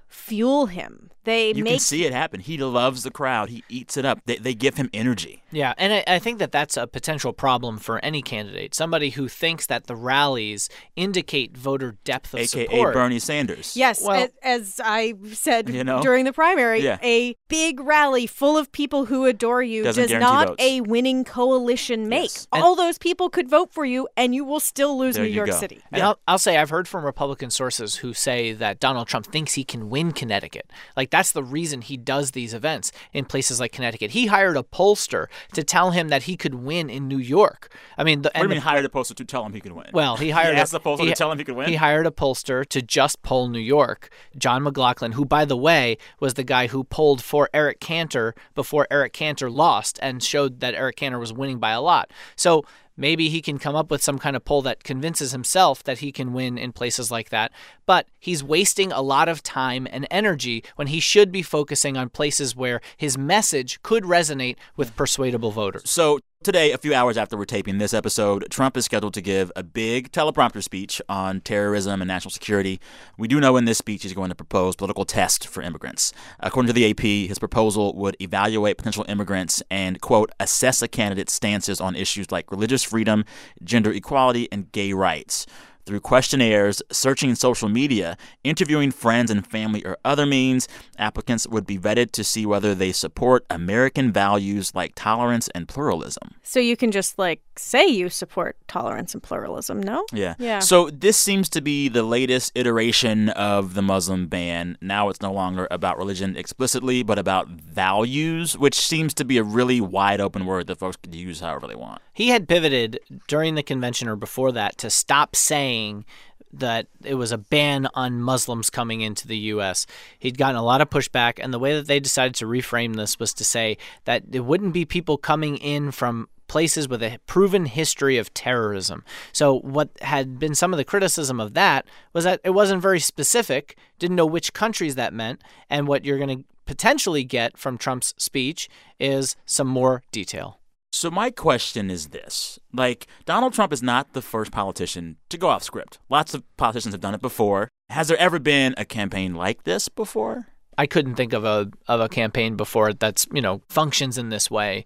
fuel 0.08 0.66
him. 0.66 1.10
They 1.24 1.52
You 1.52 1.62
make 1.64 1.74
can 1.74 1.80
see 1.80 2.04
it 2.04 2.12
happen. 2.12 2.40
He 2.40 2.56
loves 2.58 3.02
the 3.04 3.10
crowd. 3.10 3.48
He 3.50 3.62
eats 3.68 3.96
it 3.96 4.04
up. 4.04 4.20
They, 4.26 4.36
they 4.36 4.54
give 4.54 4.76
him 4.76 4.90
energy. 4.92 5.42
Yeah, 5.52 5.74
and 5.76 5.92
I, 5.92 6.04
I 6.06 6.18
think 6.18 6.38
that 6.38 6.50
that's 6.50 6.76
a 6.76 6.86
potential 6.86 7.32
problem 7.32 7.78
for 7.78 7.98
any 8.04 8.22
candidate. 8.22 8.74
Somebody 8.74 9.10
who 9.10 9.28
thinks 9.28 9.66
that 9.66 9.86
the 9.86 9.94
rallies 9.94 10.68
indicate 10.96 11.56
voter 11.56 11.96
depth 12.04 12.32
of 12.34 12.40
AKA 12.40 12.66
support. 12.66 12.94
Bernie 12.94 13.18
Sanders. 13.18 13.76
Yes, 13.76 14.02
Well- 14.02 14.28
a- 14.42 14.46
as 14.46 14.80
I 14.82 15.14
said 15.32 15.68
You 15.68 15.84
know? 15.84 16.02
during 16.02 16.24
the 16.24 16.32
primary, 16.32 16.80
Yeah. 16.82 16.98
a 17.02 17.36
big 17.48 17.80
rally 17.80 18.26
full 18.26 18.56
of 18.56 18.72
people 18.72 19.06
who 19.06 19.26
adore 19.26 19.62
you 19.62 19.84
Doesn't 19.84 20.08
does 20.08 20.20
not 20.20 20.48
votes. 20.48 20.62
a 20.62 20.80
winning 20.80 21.24
coalition 21.24 22.08
make. 22.08 22.22
Yes. 22.22 22.48
And- 22.52 22.62
All 22.62 22.74
those 22.74 22.98
people 22.98 23.28
could 23.28 23.48
vote 23.48 23.72
for 23.72 23.84
you, 23.84 24.08
and 24.16 24.34
you 24.34 24.44
will 24.44 24.60
still 24.60 24.98
lose 24.98 25.16
There 25.16 25.24
New 25.24 25.30
York 25.30 25.50
go. 25.50 25.56
City. 25.56 25.80
And 25.92 25.98
Yeah. 26.00 26.08
I'll, 26.08 26.18
I'll 26.26 26.38
say 26.38 26.56
I've 26.56 26.70
heard 26.70 26.88
from 26.88 27.04
Republican 27.04 27.50
sources 27.50 27.96
who 27.96 28.14
say 28.14 28.52
that 28.54 28.80
Donald 28.80 29.06
Trump 29.08 29.26
thinks 29.26 29.54
he 29.54 29.64
can 29.64 29.90
win 29.90 30.12
Connecticut. 30.12 30.70
Like 30.96 31.10
that's 31.12 31.30
the 31.30 31.44
reason 31.44 31.82
he 31.82 31.96
does 31.96 32.32
these 32.32 32.52
events 32.54 32.90
in 33.12 33.24
places 33.26 33.60
like 33.60 33.70
Connecticut. 33.70 34.10
He 34.10 34.26
hired 34.26 34.56
a 34.56 34.62
pollster 34.64 35.26
to 35.52 35.62
tell 35.62 35.92
him 35.92 36.08
that 36.08 36.24
he 36.24 36.36
could 36.36 36.54
win 36.56 36.90
in 36.90 37.06
New 37.06 37.18
York. 37.18 37.72
I 37.96 38.02
mean, 38.02 38.22
the, 38.22 38.30
What 38.30 38.34
do 38.34 38.42
you 38.42 38.48
mean 38.48 38.56
the- 38.56 38.62
hired 38.62 38.84
a 38.84 38.88
pollster 38.88 39.14
to 39.14 39.24
tell 39.24 39.44
him 39.46 39.52
he 39.52 39.60
could 39.60 39.72
win? 39.72 39.90
well, 39.92 40.16
he 40.16 40.30
hired 40.30 40.56
asked 40.56 40.72
a, 40.72 40.78
the 40.78 40.80
pollster 40.80 41.06
to 41.08 41.14
tell 41.14 41.30
him 41.30 41.38
he 41.38 41.44
could 41.44 41.54
win? 41.54 41.68
He 41.68 41.76
hired 41.76 42.06
a 42.06 42.10
pollster 42.10 42.66
to 42.66 42.82
just 42.82 43.22
poll 43.22 43.48
New 43.48 43.60
York, 43.60 44.08
John 44.36 44.62
McLaughlin, 44.64 45.12
who, 45.12 45.24
by 45.26 45.44
the 45.44 45.56
way, 45.56 45.98
was 46.18 46.34
the 46.34 46.44
guy 46.44 46.66
who 46.68 46.82
polled 46.82 47.22
for 47.22 47.48
Eric 47.52 47.78
Cantor 47.78 48.34
before 48.54 48.88
Eric 48.90 49.12
Cantor 49.12 49.50
lost 49.50 49.98
and 50.02 50.22
showed 50.22 50.60
that 50.60 50.74
Eric 50.74 50.96
Cantor 50.96 51.18
was 51.18 51.32
winning 51.32 51.58
by 51.58 51.70
a 51.72 51.80
lot. 51.82 52.10
So 52.36 52.64
maybe 52.96 53.28
he 53.28 53.40
can 53.40 53.58
come 53.58 53.74
up 53.74 53.90
with 53.90 54.02
some 54.02 54.18
kind 54.18 54.36
of 54.36 54.44
poll 54.44 54.62
that 54.62 54.84
convinces 54.84 55.32
himself 55.32 55.82
that 55.84 55.98
he 55.98 56.12
can 56.12 56.32
win 56.32 56.58
in 56.58 56.72
places 56.72 57.10
like 57.10 57.30
that. 57.30 57.52
But 57.86 58.06
he's 58.18 58.44
wasting 58.44 58.92
a 58.92 59.02
lot 59.02 59.28
of 59.28 59.42
time 59.42 59.86
and 59.90 60.06
energy 60.10 60.64
when 60.76 60.88
he 60.88 61.00
should 61.00 61.32
be 61.32 61.42
focusing 61.42 61.96
on 61.96 62.08
places 62.08 62.56
where 62.56 62.80
his 62.96 63.16
message 63.18 63.82
could 63.82 64.04
resonate 64.04 64.56
with 64.76 64.96
persuadable 64.96 65.50
voters. 65.50 65.90
So 65.90 66.20
today, 66.42 66.72
a 66.72 66.78
few 66.78 66.92
hours 66.92 67.16
after 67.16 67.36
we're 67.36 67.44
taping 67.44 67.78
this 67.78 67.94
episode, 67.94 68.46
Trump 68.50 68.76
is 68.76 68.84
scheduled 68.84 69.14
to 69.14 69.20
give 69.20 69.52
a 69.54 69.62
big 69.62 70.10
teleprompter 70.10 70.62
speech 70.62 71.00
on 71.08 71.40
terrorism 71.40 72.00
and 72.00 72.08
national 72.08 72.30
security. 72.30 72.80
We 73.16 73.28
do 73.28 73.40
know 73.40 73.56
in 73.56 73.64
this 73.64 73.78
speech 73.78 74.02
he's 74.02 74.12
going 74.12 74.30
to 74.30 74.34
propose 74.34 74.74
political 74.74 75.04
tests 75.04 75.46
for 75.46 75.62
immigrants. 75.62 76.12
According 76.40 76.66
to 76.68 76.72
the 76.72 76.90
AP, 76.90 77.28
his 77.28 77.38
proposal 77.38 77.94
would 77.94 78.16
evaluate 78.20 78.76
potential 78.76 79.04
immigrants 79.08 79.62
and, 79.70 80.00
quote, 80.00 80.30
assess 80.40 80.82
a 80.82 80.88
candidate's 80.88 81.32
stances 81.32 81.80
on 81.80 81.94
issues 81.94 82.32
like 82.32 82.50
religious 82.50 82.82
freedom, 82.82 83.24
gender 83.62 83.92
equality, 83.92 84.48
and 84.50 84.72
gay 84.72 84.92
rights. 84.92 85.46
Through 85.84 86.00
questionnaires, 86.00 86.80
searching 86.92 87.34
social 87.34 87.68
media, 87.68 88.16
interviewing 88.44 88.92
friends 88.92 89.32
and 89.32 89.44
family, 89.44 89.84
or 89.84 89.98
other 90.04 90.26
means, 90.26 90.68
applicants 90.96 91.46
would 91.48 91.66
be 91.66 91.76
vetted 91.76 92.12
to 92.12 92.22
see 92.22 92.46
whether 92.46 92.72
they 92.72 92.92
support 92.92 93.44
American 93.50 94.12
values 94.12 94.72
like 94.76 94.92
tolerance 94.94 95.48
and 95.48 95.66
pluralism. 95.66 96.36
So 96.44 96.60
you 96.60 96.76
can 96.76 96.92
just 96.92 97.18
like 97.18 97.40
say 97.56 97.86
you 97.86 98.08
support 98.08 98.56
tolerance 98.68 99.14
and 99.14 99.22
pluralism, 99.22 99.80
no? 99.80 100.04
Yeah. 100.12 100.34
Yeah. 100.38 100.60
So 100.60 100.90
this 100.90 101.16
seems 101.16 101.48
to 101.50 101.60
be 101.60 101.88
the 101.88 102.02
latest 102.02 102.52
iteration 102.54 103.28
of 103.30 103.74
the 103.74 103.82
Muslim 103.82 104.26
ban. 104.26 104.78
Now 104.80 105.08
it's 105.08 105.20
no 105.20 105.32
longer 105.32 105.68
about 105.70 105.98
religion 105.98 106.36
explicitly, 106.36 107.02
but 107.02 107.18
about 107.18 107.48
values, 107.48 108.56
which 108.56 108.80
seems 108.80 109.14
to 109.14 109.24
be 109.24 109.38
a 109.38 109.42
really 109.42 109.80
wide 109.80 110.20
open 110.20 110.46
word 110.46 110.66
that 110.68 110.78
folks 110.78 110.96
could 110.96 111.14
use 111.14 111.40
however 111.40 111.66
they 111.66 111.74
want. 111.74 112.00
He 112.12 112.28
had 112.28 112.48
pivoted 112.48 113.00
during 113.28 113.54
the 113.54 113.62
convention 113.62 114.08
or 114.08 114.16
before 114.16 114.52
that 114.52 114.78
to 114.78 114.90
stop 114.90 115.36
saying 115.36 116.04
that 116.52 116.86
it 117.02 117.14
was 117.14 117.32
a 117.32 117.38
ban 117.38 117.88
on 117.94 118.20
Muslims 118.20 118.68
coming 118.68 119.00
into 119.00 119.26
the 119.26 119.38
U.S. 119.38 119.86
He'd 120.18 120.36
gotten 120.36 120.56
a 120.56 120.62
lot 120.62 120.80
of 120.82 120.90
pushback, 120.90 121.38
and 121.42 121.52
the 121.52 121.58
way 121.58 121.74
that 121.74 121.86
they 121.86 121.98
decided 121.98 122.34
to 122.36 122.46
reframe 122.46 122.96
this 122.96 123.18
was 123.18 123.32
to 123.34 123.44
say 123.44 123.78
that 124.04 124.24
it 124.30 124.40
wouldn't 124.40 124.74
be 124.74 124.84
people 124.84 125.16
coming 125.16 125.56
in 125.56 125.90
from 125.90 126.28
places 126.52 126.86
with 126.86 127.02
a 127.02 127.18
proven 127.26 127.64
history 127.64 128.18
of 128.18 128.34
terrorism. 128.34 129.02
So, 129.32 129.60
what 129.60 129.88
had 130.02 130.38
been 130.38 130.54
some 130.54 130.74
of 130.74 130.76
the 130.76 130.84
criticism 130.84 131.40
of 131.40 131.54
that 131.54 131.86
was 132.12 132.24
that 132.24 132.42
it 132.44 132.50
wasn't 132.50 132.82
very 132.82 133.00
specific, 133.00 133.74
didn't 133.98 134.16
know 134.16 134.26
which 134.26 134.52
countries 134.52 134.94
that 134.96 135.14
meant, 135.14 135.40
and 135.70 135.88
what 135.88 136.04
you're 136.04 136.18
going 136.18 136.38
to 136.40 136.44
potentially 136.66 137.24
get 137.24 137.56
from 137.56 137.78
Trump's 137.78 138.12
speech 138.18 138.68
is 139.00 139.34
some 139.46 139.66
more 139.66 140.02
detail. 140.12 140.58
So 140.92 141.10
my 141.10 141.30
question 141.30 141.90
is 141.90 142.08
this: 142.08 142.58
like 142.70 143.06
Donald 143.24 143.54
Trump 143.54 143.72
is 143.72 143.82
not 143.82 144.12
the 144.12 144.20
first 144.20 144.52
politician 144.52 145.16
to 145.30 145.38
go 145.38 145.48
off 145.48 145.62
script. 145.62 146.00
Lots 146.10 146.34
of 146.34 146.44
politicians 146.58 146.92
have 146.92 147.00
done 147.00 147.14
it 147.14 147.22
before. 147.22 147.70
Has 147.88 148.08
there 148.08 148.18
ever 148.18 148.38
been 148.38 148.74
a 148.76 148.84
campaign 148.84 149.34
like 149.34 149.64
this 149.64 149.88
before? 149.88 150.48
I 150.78 150.86
couldn't 150.86 151.16
think 151.16 151.32
of 151.32 151.44
a 151.44 151.70
of 151.88 152.00
a 152.00 152.08
campaign 152.08 152.56
before 152.56 152.92
that's 152.92 153.26
you 153.32 153.40
know 153.40 153.62
functions 153.68 154.18
in 154.18 154.28
this 154.28 154.50
way. 154.50 154.84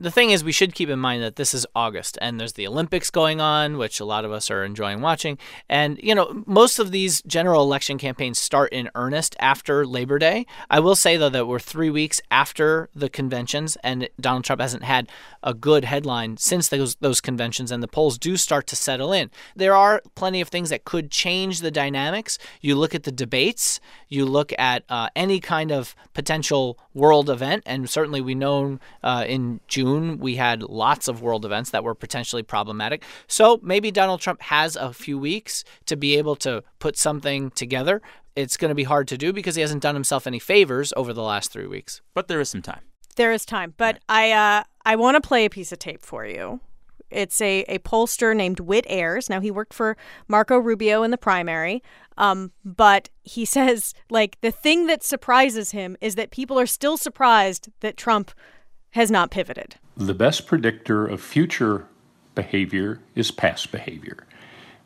The 0.00 0.12
thing 0.12 0.30
is, 0.30 0.44
we 0.44 0.52
should 0.52 0.76
keep 0.76 0.88
in 0.90 1.00
mind 1.00 1.24
that 1.24 1.34
this 1.34 1.52
is 1.52 1.66
August 1.74 2.18
and 2.20 2.38
there's 2.38 2.52
the 2.52 2.68
Olympics 2.68 3.10
going 3.10 3.40
on, 3.40 3.78
which 3.78 3.98
a 3.98 4.04
lot 4.04 4.24
of 4.24 4.30
us 4.30 4.48
are 4.48 4.62
enjoying 4.62 5.00
watching. 5.00 5.38
And, 5.68 5.98
you 6.00 6.14
know, 6.14 6.44
most 6.46 6.78
of 6.78 6.92
these 6.92 7.20
general 7.22 7.64
election 7.64 7.98
campaigns 7.98 8.38
start 8.38 8.72
in 8.72 8.90
earnest 8.94 9.34
after 9.40 9.84
Labor 9.84 10.20
Day. 10.20 10.46
I 10.70 10.78
will 10.78 10.94
say, 10.94 11.16
though, 11.16 11.30
that 11.30 11.48
we're 11.48 11.58
three 11.58 11.90
weeks 11.90 12.20
after 12.30 12.88
the 12.94 13.08
conventions 13.08 13.76
and 13.82 14.08
Donald 14.20 14.44
Trump 14.44 14.60
hasn't 14.60 14.84
had 14.84 15.08
a 15.42 15.52
good 15.52 15.84
headline 15.84 16.36
since 16.36 16.68
those, 16.68 16.94
those 16.96 17.20
conventions, 17.20 17.72
and 17.72 17.82
the 17.82 17.88
polls 17.88 18.18
do 18.18 18.36
start 18.36 18.68
to 18.68 18.76
settle 18.76 19.12
in. 19.12 19.32
There 19.56 19.74
are 19.74 20.00
plenty 20.14 20.40
of 20.40 20.48
things 20.48 20.70
that 20.70 20.84
could 20.84 21.10
change 21.10 21.58
the 21.58 21.72
dynamics. 21.72 22.38
You 22.60 22.76
look 22.76 22.94
at 22.94 23.02
the 23.02 23.10
debates, 23.10 23.80
you 24.08 24.26
look 24.26 24.52
at 24.60 24.84
uh, 24.88 25.08
any 25.16 25.40
kind 25.40 25.72
of 25.72 25.96
potential 26.14 26.78
world 26.94 27.28
event, 27.28 27.64
and 27.66 27.90
certainly 27.90 28.20
we 28.20 28.36
know 28.36 28.78
uh, 29.02 29.24
in 29.26 29.58
June 29.66 29.87
we 29.96 30.36
had 30.36 30.62
lots 30.62 31.08
of 31.08 31.22
world 31.22 31.44
events 31.44 31.70
that 31.70 31.84
were 31.84 31.94
potentially 31.94 32.42
problematic. 32.42 33.04
So 33.26 33.60
maybe 33.62 33.90
Donald 33.90 34.20
Trump 34.20 34.42
has 34.42 34.76
a 34.76 34.92
few 34.92 35.18
weeks 35.18 35.64
to 35.86 35.96
be 35.96 36.16
able 36.16 36.36
to 36.36 36.62
put 36.78 36.96
something 36.96 37.50
together. 37.50 38.00
it's 38.36 38.56
going 38.56 38.68
to 38.68 38.74
be 38.74 38.84
hard 38.84 39.08
to 39.08 39.18
do 39.18 39.32
because 39.32 39.56
he 39.56 39.62
hasn't 39.62 39.82
done 39.82 39.96
himself 39.96 40.26
any 40.26 40.38
favors 40.38 40.92
over 40.96 41.12
the 41.12 41.22
last 41.22 41.50
three 41.50 41.66
weeks. 41.66 42.02
But 42.14 42.28
there 42.28 42.40
is 42.40 42.48
some 42.48 42.62
time. 42.62 42.82
There 43.16 43.32
is 43.32 43.44
time, 43.44 43.74
but 43.76 43.98
I 44.08 44.30
uh, 44.30 44.62
I 44.84 44.94
want 44.94 45.16
to 45.16 45.28
play 45.28 45.44
a 45.44 45.50
piece 45.50 45.72
of 45.72 45.80
tape 45.80 46.04
for 46.04 46.24
you. 46.24 46.60
It's 47.10 47.40
a, 47.40 47.64
a 47.68 47.78
pollster 47.78 48.36
named 48.36 48.60
Whit 48.60 48.86
Ayres. 48.88 49.28
Now 49.28 49.40
he 49.40 49.50
worked 49.50 49.74
for 49.74 49.96
Marco 50.28 50.56
Rubio 50.58 51.02
in 51.02 51.10
the 51.10 51.18
primary, 51.18 51.82
um, 52.16 52.52
but 52.64 53.08
he 53.24 53.44
says 53.56 53.94
like 54.08 54.38
the 54.40 54.52
thing 54.52 54.86
that 54.86 55.02
surprises 55.02 55.72
him 55.72 55.96
is 56.00 56.14
that 56.14 56.30
people 56.30 56.60
are 56.60 56.66
still 56.66 56.96
surprised 56.96 57.70
that 57.80 57.96
Trump 57.96 58.30
has 58.92 59.10
not 59.10 59.30
pivoted. 59.30 59.76
The 59.96 60.14
best 60.14 60.46
predictor 60.46 61.06
of 61.06 61.20
future 61.20 61.86
behavior 62.34 63.00
is 63.14 63.30
past 63.30 63.72
behavior. 63.72 64.26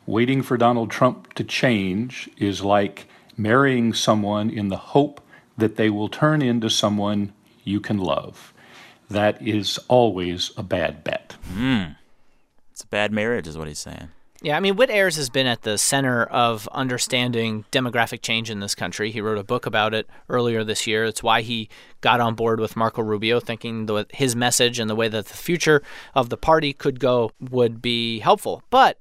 Waiting 0.05 0.41
for 0.41 0.57
Donald 0.57 0.91
Trump 0.91 1.33
to 1.35 1.43
change 1.43 2.29
is 2.37 2.61
like 2.61 3.07
marrying 3.37 3.93
someone 3.93 4.49
in 4.49 4.69
the 4.69 4.77
hope 4.77 5.21
that 5.57 5.75
they 5.75 5.89
will 5.89 6.09
turn 6.09 6.41
into 6.41 6.69
someone 6.69 7.33
you 7.63 7.79
can 7.79 7.97
love. 7.97 8.53
That 9.09 9.41
is 9.41 9.79
always 9.87 10.51
a 10.57 10.63
bad 10.63 11.03
bet. 11.03 11.35
Mm. 11.53 11.95
It's 12.71 12.83
a 12.83 12.87
bad 12.87 13.11
marriage, 13.11 13.47
is 13.47 13.57
what 13.57 13.67
he's 13.67 13.79
saying. 13.79 14.09
Yeah, 14.43 14.57
I 14.57 14.59
mean, 14.59 14.75
Whit 14.75 14.89
Ayres 14.89 15.15
has 15.15 15.29
been 15.29 15.47
at 15.47 15.61
the 15.61 15.77
center 15.77 16.25
of 16.25 16.67
understanding 16.73 17.63
demographic 17.71 18.21
change 18.21 18.49
in 18.49 18.59
this 18.59 18.75
country. 18.75 19.09
He 19.09 19.21
wrote 19.21 19.37
a 19.37 19.43
book 19.43 19.65
about 19.65 19.93
it 19.93 20.05
earlier 20.27 20.65
this 20.65 20.85
year. 20.85 21.05
It's 21.05 21.23
why 21.23 21.43
he 21.43 21.69
got 22.01 22.19
on 22.19 22.35
board 22.35 22.59
with 22.59 22.75
Marco 22.75 23.01
Rubio, 23.01 23.39
thinking 23.39 23.85
that 23.85 24.13
his 24.13 24.35
message 24.35 24.79
and 24.79 24.89
the 24.89 24.95
way 24.95 25.07
that 25.07 25.27
the 25.27 25.33
future 25.33 25.81
of 26.13 26.27
the 26.27 26.35
party 26.35 26.73
could 26.73 26.99
go 26.99 27.31
would 27.39 27.81
be 27.81 28.19
helpful. 28.19 28.61
But 28.69 28.97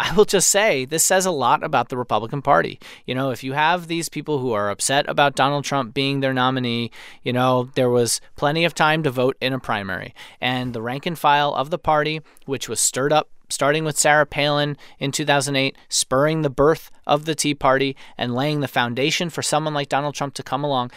I 0.00 0.12
will 0.12 0.24
just 0.24 0.50
say 0.50 0.86
this 0.86 1.04
says 1.04 1.24
a 1.24 1.30
lot 1.30 1.62
about 1.62 1.88
the 1.88 1.96
Republican 1.96 2.42
Party. 2.42 2.80
You 3.06 3.14
know, 3.14 3.30
if 3.30 3.44
you 3.44 3.52
have 3.52 3.86
these 3.86 4.08
people 4.08 4.40
who 4.40 4.50
are 4.50 4.70
upset 4.70 5.08
about 5.08 5.36
Donald 5.36 5.64
Trump 5.64 5.94
being 5.94 6.18
their 6.18 6.34
nominee, 6.34 6.90
you 7.22 7.32
know, 7.32 7.70
there 7.76 7.90
was 7.90 8.20
plenty 8.34 8.64
of 8.64 8.74
time 8.74 9.04
to 9.04 9.10
vote 9.12 9.36
in 9.40 9.52
a 9.52 9.60
primary. 9.60 10.16
And 10.40 10.72
the 10.72 10.82
rank 10.82 11.06
and 11.06 11.16
file 11.16 11.54
of 11.54 11.70
the 11.70 11.78
party, 11.78 12.22
which 12.44 12.68
was 12.68 12.80
stirred 12.80 13.12
up 13.12 13.28
starting 13.50 13.84
with 13.84 13.98
Sarah 13.98 14.26
Palin 14.26 14.76
in 14.98 15.12
2008, 15.12 15.76
spurring 15.88 16.42
the 16.42 16.50
birth 16.50 16.90
of 17.06 17.24
the 17.24 17.34
Tea 17.34 17.54
Party 17.54 17.96
and 18.16 18.34
laying 18.34 18.60
the 18.60 18.68
foundation 18.68 19.30
for 19.30 19.42
someone 19.42 19.74
like 19.74 19.88
Donald 19.88 20.14
Trump 20.14 20.34
to 20.34 20.42
come 20.42 20.64
along. 20.64 20.90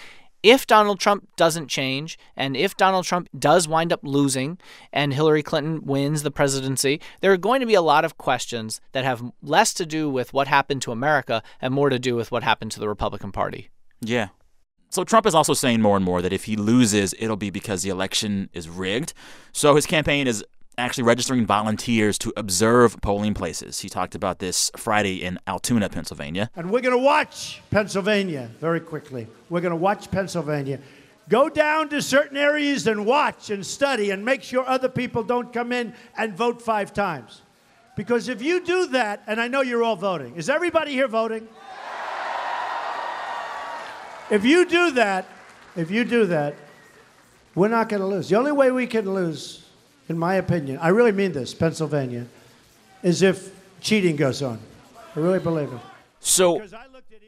If 0.44 0.68
Donald 0.68 1.00
Trump 1.00 1.30
doesn't 1.38 1.70
change, 1.70 2.20
and 2.36 2.58
if 2.58 2.76
Donald 2.76 3.06
Trump 3.06 3.30
does 3.38 3.66
wind 3.66 3.94
up 3.94 4.02
losing 4.04 4.58
and 4.92 5.14
Hillary 5.14 5.42
Clinton 5.42 5.86
wins 5.86 6.22
the 6.22 6.32
presidency, 6.32 7.00
there 7.22 7.32
are 7.32 7.38
going 7.38 7.62
to 7.62 7.66
be 7.66 7.76
a 7.76 7.82
lot 7.82 8.04
of 8.04 8.18
questions 8.18 8.82
that 8.92 9.06
have 9.06 9.24
less 9.42 9.74
to 9.76 9.86
do 9.86 10.10
with 10.10 10.34
what 10.34 10.50
happened 10.50 10.82
to 10.82 10.92
America 10.92 11.42
and 11.62 11.74
more 11.74 11.90
to 11.90 11.98
do 11.98 12.16
with 12.16 12.30
what 12.30 12.44
happened 12.44 12.72
to 12.72 12.82
the 12.82 12.90
Republican 12.90 13.32
Party. 13.32 13.70
Yeah. 14.02 14.30
So 14.90 15.06
Trump 15.06 15.26
is 15.26 15.34
also 15.34 15.54
saying 15.54 15.82
more 15.82 15.96
and 15.96 16.06
more 16.06 16.22
that 16.22 16.34
if 16.34 16.44
he 16.44 16.58
loses, 16.58 17.16
it'll 17.18 17.38
be 17.38 17.50
because 17.50 17.82
the 17.82 17.90
election 17.90 18.50
is 18.52 18.68
rigged. 18.68 19.14
So 19.54 19.76
his 19.76 19.86
campaign 19.86 20.28
is 20.28 20.44
actually 20.78 21.04
registering 21.04 21.46
volunteers 21.46 22.18
to 22.20 22.34
observe 22.36 23.00
polling 23.02 23.34
places. 23.34 23.80
He 23.80 23.90
talked 23.90 24.16
about 24.16 24.40
this 24.40 24.72
Friday 24.76 25.24
in 25.24 25.40
Altoona, 25.48 25.90
Pennsylvania. 25.90 26.50
And 26.56 26.72
we're 26.72 26.82
going 26.82 26.98
to 26.98 27.04
watch 27.04 27.62
Pennsylvania 27.72 28.50
very 28.60 28.80
quickly. 28.80 29.28
We're 29.50 29.62
going 29.62 29.72
to 29.72 29.76
watch 29.76 30.10
Pennsylvania. 30.12 30.80
Go 31.30 31.50
down 31.50 31.90
to 31.90 32.02
certain 32.02 32.38
areas 32.38 32.88
and 32.88 33.06
watch 33.06 33.50
and 33.50 33.66
study 33.66 34.12
and 34.12 34.26
make 34.26 34.44
sure 34.44 34.68
other 34.68 34.90
people 34.90 35.24
don't 35.24 35.54
come 35.54 35.72
in 35.72 35.94
and 36.18 36.36
vote 36.36 36.62
five 36.62 36.94
times. 36.94 37.42
Because 37.96 38.28
if 38.28 38.42
you 38.42 38.66
do 38.66 38.88
that, 38.88 39.24
and 39.28 39.40
I 39.40 39.48
know 39.48 39.62
you're 39.62 39.84
all 39.84 39.96
voting, 39.96 40.36
is 40.36 40.50
everybody 40.50 40.92
here 40.92 41.08
voting? 41.08 41.48
If 44.30 44.44
you 44.44 44.66
do 44.66 44.92
that, 44.92 45.26
if 45.76 45.92
you 45.92 46.04
do 46.04 46.26
that, 46.26 46.56
we're 47.56 47.68
not 47.68 47.90
going 47.90 48.02
to 48.02 48.08
lose. 48.08 48.30
The 48.30 48.36
only 48.36 48.52
way 48.52 48.72
we 48.72 48.88
can 48.88 49.14
lose 49.14 49.70
in 50.10 50.18
my 50.18 50.36
opinion, 50.36 50.78
I 50.82 50.90
really 50.90 51.12
mean 51.12 51.32
this, 51.32 51.54
Pennsylvania, 51.54 52.26
is 53.02 53.22
if 53.22 53.52
cheating 53.82 54.16
goes 54.16 54.42
on. 54.42 54.60
I 55.16 55.20
really 55.20 55.40
believe 55.40 55.72
it. 55.72 55.80
So, 56.20 56.62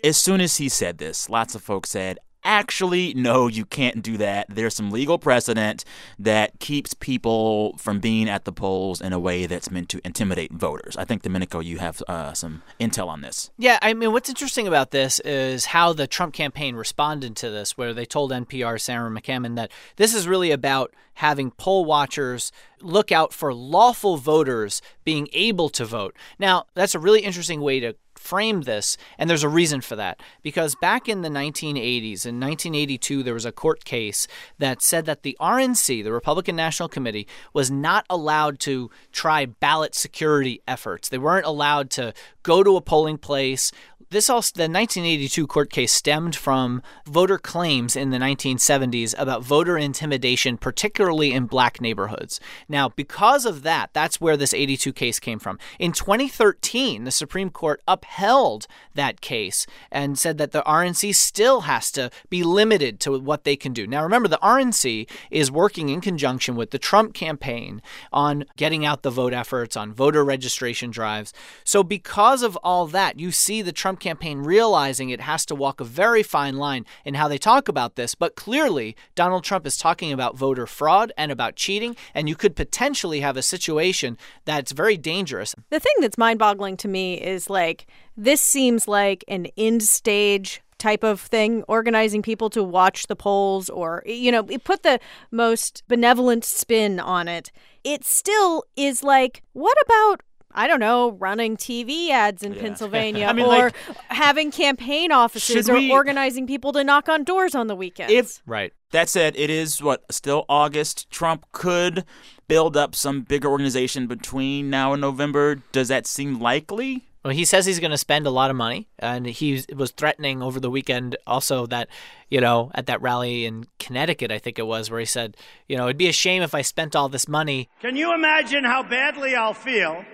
as 0.04 0.18
soon 0.18 0.42
as 0.42 0.58
he 0.58 0.70
said 0.70 0.98
this, 0.98 1.30
lots 1.30 1.56
of 1.56 1.62
folks 1.62 1.90
said, 1.90 2.20
actually, 2.46 3.14
no, 3.16 3.48
you 3.48 3.66
can't 3.66 4.02
do 4.02 4.18
that. 4.18 4.46
There's 4.50 4.76
some 4.76 4.92
legal 4.92 5.18
precedent 5.18 5.84
that 6.18 6.60
keeps 6.60 6.94
people 6.94 7.76
from 7.78 8.00
being 8.00 8.30
at 8.30 8.46
the 8.46 8.52
polls 8.54 9.02
in 9.02 9.12
a 9.12 9.20
way 9.20 9.48
that's 9.48 9.70
meant 9.70 9.90
to 9.90 10.02
intimidate 10.06 10.54
voters. 10.54 10.96
I 10.96 11.04
think, 11.04 11.24
Domenico, 11.24 11.60
you 11.60 11.80
have 11.80 12.02
uh, 12.08 12.34
some 12.34 12.62
intel 12.80 13.08
on 13.08 13.22
this. 13.22 13.50
Yeah, 13.58 13.80
I 13.82 13.94
mean, 13.94 14.12
what's 14.12 14.30
interesting 14.30 14.68
about 14.68 14.92
this 14.92 15.20
is 15.22 15.66
how 15.66 15.92
the 15.92 16.08
Trump 16.08 16.34
campaign 16.34 16.76
responded 16.76 17.36
to 17.38 17.50
this, 17.50 17.78
where 17.78 17.94
they 17.94 18.06
told 18.06 18.32
NPR 18.32 18.80
Sarah 18.80 19.10
McCammon 19.10 19.56
that 19.56 19.72
this 19.98 20.14
is 20.14 20.28
really 20.28 20.52
about 20.52 20.94
having 21.16 21.52
poll 21.52 21.86
watchers 21.86 22.52
look 22.82 23.12
out 23.12 23.34
for 23.34 23.54
lawful 23.54 24.18
voters 24.18 24.82
being 25.04 25.28
able 25.34 25.70
to 25.70 25.86
vote. 25.86 26.16
Now, 26.38 26.66
that's 26.74 26.94
a 26.94 27.00
really 27.00 27.22
interesting 27.22 27.62
way 27.62 27.80
to 27.80 27.96
frame 28.26 28.62
this, 28.62 28.98
and 29.18 29.30
there's 29.30 29.44
a 29.44 29.50
reason 29.50 29.82
for 29.82 29.96
that. 29.96 30.20
Because 30.42 30.76
back 30.76 31.08
in 31.08 31.22
the 31.22 31.30
1980s, 31.30 32.26
in 32.26 32.40
1982, 32.40 33.24
there 33.24 33.34
was 33.34 33.46
a 33.46 33.52
court 33.52 33.86
case 33.86 34.28
that 34.58 34.82
said 34.82 35.06
that 35.06 35.24
the 35.24 35.38
RNC, 35.40 36.04
the 36.04 36.12
Republican 36.12 36.56
National 36.56 36.90
Committee, 36.90 37.28
was 37.54 37.70
not 37.70 38.06
allowed 38.10 38.60
to 38.62 38.90
try 39.12 39.46
ballot 39.46 39.96
security 39.96 40.62
efforts. 40.68 41.10
They 41.10 41.18
weren't 41.18 41.46
allowed 41.46 41.90
to 41.92 42.14
go 42.44 42.64
to 42.64 42.78
a 42.78 42.82
polling 42.82 43.18
place, 43.18 43.72
this 44.10 44.30
also 44.30 44.52
the 44.56 44.64
1982 44.64 45.48
court 45.48 45.70
case 45.70 45.92
stemmed 45.92 46.36
from 46.36 46.82
voter 47.06 47.38
claims 47.38 47.96
in 47.96 48.12
the 48.12 48.18
1970s 48.18 49.16
about 49.18 49.44
voter 49.44 49.78
intimidation, 49.78 50.58
particularly 50.58 51.32
in 51.32 51.46
black 51.46 51.82
neighborhoods. 51.82 52.40
Now, 52.70 52.90
because 52.90 53.46
of 53.46 53.64
that, 53.64 53.92
that's 53.94 54.22
where 54.22 54.38
this 54.38 54.54
82 54.54 54.94
case 54.94 55.20
came 55.20 55.40
from. 55.40 55.60
In 55.80 55.92
2013, 55.92 57.04
the 57.04 57.12
Supreme 57.12 57.50
Court 57.50 57.82
upheld 57.88 58.68
that 58.94 59.22
case 59.22 59.66
and 59.92 60.18
said 60.18 60.38
that 60.38 60.52
the 60.52 60.64
RNC 60.64 61.16
still 61.16 61.62
has 61.62 61.92
to 61.92 62.10
be 62.30 62.44
limited 62.44 63.00
to 63.02 63.20
what 63.20 63.44
they 63.44 63.56
can 63.56 63.74
do. 63.74 63.88
Now, 63.88 64.04
remember, 64.04 64.28
the 64.28 64.38
RNC 64.38 65.10
is 65.32 65.52
working 65.52 65.90
in 65.90 66.02
conjunction 66.02 66.56
with 66.56 66.72
the 66.72 66.80
Trump 66.80 67.14
campaign 67.14 67.82
on 68.14 68.46
getting 68.56 68.86
out 68.86 69.02
the 69.02 69.10
vote 69.10 69.34
efforts, 69.34 69.76
on 69.76 69.94
voter 69.94 70.24
registration 70.24 70.92
drives. 70.92 71.34
So, 71.64 71.84
because 71.84 72.44
of 72.44 72.56
all 72.58 72.88
that, 72.88 73.20
you 73.20 73.32
see 73.32 73.62
the 73.62 73.72
Trump 73.72 73.95
campaign 73.96 74.40
realizing 74.40 75.10
it 75.10 75.22
has 75.22 75.46
to 75.48 75.56
walk 75.56 75.80
a 75.80 75.84
very 75.84 76.24
fine 76.24 76.58
line 76.58 76.86
in 77.04 77.14
how 77.14 77.28
they 77.28 77.38
talk 77.38 77.68
about 77.68 77.96
this. 77.96 78.16
But 78.16 78.36
clearly, 78.36 78.96
Donald 79.16 79.44
Trump 79.44 79.66
is 79.66 79.78
talking 79.78 80.12
about 80.12 80.38
voter 80.38 80.68
fraud 80.68 81.12
and 81.18 81.32
about 81.32 81.56
cheating, 81.56 81.96
and 82.14 82.28
you 82.30 82.36
could 82.36 82.56
potentially 82.56 83.22
have 83.22 83.38
a 83.38 83.42
situation 83.42 84.18
that's 84.46 84.72
very 84.72 84.98
dangerous. 84.98 85.56
The 85.70 85.80
thing 85.80 85.94
that's 86.02 86.18
mind 86.18 86.40
boggling 86.40 86.78
to 86.78 86.88
me 86.88 87.22
is 87.22 87.50
like, 87.50 87.88
this 88.18 88.42
seems 88.42 88.88
like 88.88 89.24
an 89.28 89.48
end 89.58 89.84
stage 89.84 90.62
type 90.78 91.04
of 91.04 91.22
thing, 91.22 91.64
organizing 91.68 92.22
people 92.22 92.50
to 92.50 92.64
watch 92.64 93.08
the 93.08 93.16
polls 93.16 93.70
or, 93.70 94.04
you 94.06 94.32
know, 94.32 94.44
put 94.44 94.84
the 94.84 95.00
most 95.32 95.84
benevolent 95.88 96.44
spin 96.44 97.00
on 97.00 97.28
it. 97.28 97.52
It 97.84 98.04
still 98.04 98.64
is 98.76 99.02
like, 99.02 99.42
what 99.54 99.78
about 99.86 100.22
I 100.56 100.68
don't 100.68 100.80
know, 100.80 101.12
running 101.12 101.58
TV 101.58 102.10
ads 102.10 102.44
in 102.44 102.54
yeah. 102.54 102.62
Pennsylvania 102.64 103.28
I 103.28 103.34
mean, 103.34 103.46
or 103.46 103.50
like, 103.50 103.76
having 104.08 104.52
campaign 104.52 105.12
offices 105.12 105.70
or 105.70 105.76
we, 105.76 105.92
organizing 105.92 106.48
people 106.48 106.74
to 106.74 106.84
knock 106.84 107.10
on 107.10 107.24
doors 107.24 107.54
on 107.54 107.68
the 107.68 107.76
weekends. 107.76 108.12
If, 108.12 108.42
right. 108.46 108.74
That 108.92 109.10
said, 109.10 109.36
it 109.36 109.50
is 109.50 109.82
what 109.82 110.06
still 110.12 110.46
August. 110.48 111.10
Trump 111.12 111.46
could 111.52 112.06
build 112.48 112.78
up 112.78 112.96
some 112.96 113.22
bigger 113.22 113.50
organization 113.50 114.08
between 114.08 114.70
now 114.70 114.94
and 114.94 115.02
November. 115.02 115.56
Does 115.72 115.90
that 115.90 116.08
seem 116.08 116.40
likely? 116.40 117.04
Well, 117.26 117.34
he 117.34 117.44
says 117.44 117.66
he's 117.66 117.80
going 117.80 117.90
to 117.90 117.98
spend 117.98 118.28
a 118.28 118.30
lot 118.30 118.52
of 118.52 118.56
money, 118.56 118.88
and 119.00 119.26
he 119.26 119.64
was 119.76 119.90
threatening 119.90 120.44
over 120.44 120.60
the 120.60 120.70
weekend 120.70 121.18
also 121.26 121.66
that, 121.66 121.90
you 122.30 122.40
know, 122.40 122.70
at 122.76 122.86
that 122.86 123.02
rally 123.02 123.46
in 123.46 123.66
Connecticut, 123.80 124.32
I 124.32 124.38
think 124.38 124.60
it 124.60 124.68
was, 124.68 124.92
where 124.92 125.00
he 125.00 125.08
said, 125.08 125.36
you 125.68 125.76
know, 125.76 125.86
it'd 125.86 125.98
be 125.98 126.08
a 126.08 126.14
shame 126.14 126.44
if 126.44 126.54
I 126.54 126.62
spent 126.62 126.96
all 126.96 127.10
this 127.10 127.28
money. 127.28 127.68
Can 127.82 127.96
you 127.96 128.14
imagine 128.14 128.64
how 128.64 128.84
badly 128.84 129.34
I'll 129.36 129.56
feel 129.56 130.06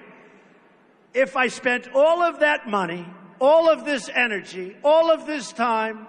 if 1.14 1.36
I 1.36 1.48
spent 1.48 1.90
all 1.94 2.22
of 2.22 2.40
that 2.40 2.68
money, 2.68 3.06
all 3.40 3.70
of 3.70 3.86
this 3.86 4.10
energy, 4.10 4.76
all 4.84 5.12
of 5.12 5.26
this 5.26 5.52
time, 5.52 6.08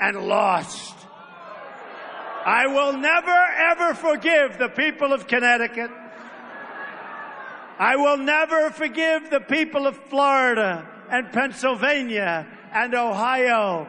and 0.00 0.16
lost. 0.28 0.94
I 2.44 2.66
will 2.68 2.96
never, 2.96 3.30
ever 3.30 3.94
forgive 3.94 4.58
the 4.58 4.68
people 4.68 5.12
of 5.12 5.26
Connecticut. 5.26 5.90
I 7.78 7.96
will 7.96 8.16
never 8.16 8.70
forgive 8.70 9.30
the 9.30 9.40
people 9.40 9.86
of 9.86 9.96
Florida 9.96 10.88
and 11.10 11.32
Pennsylvania 11.32 12.46
and 12.72 12.94
Ohio 12.94 13.86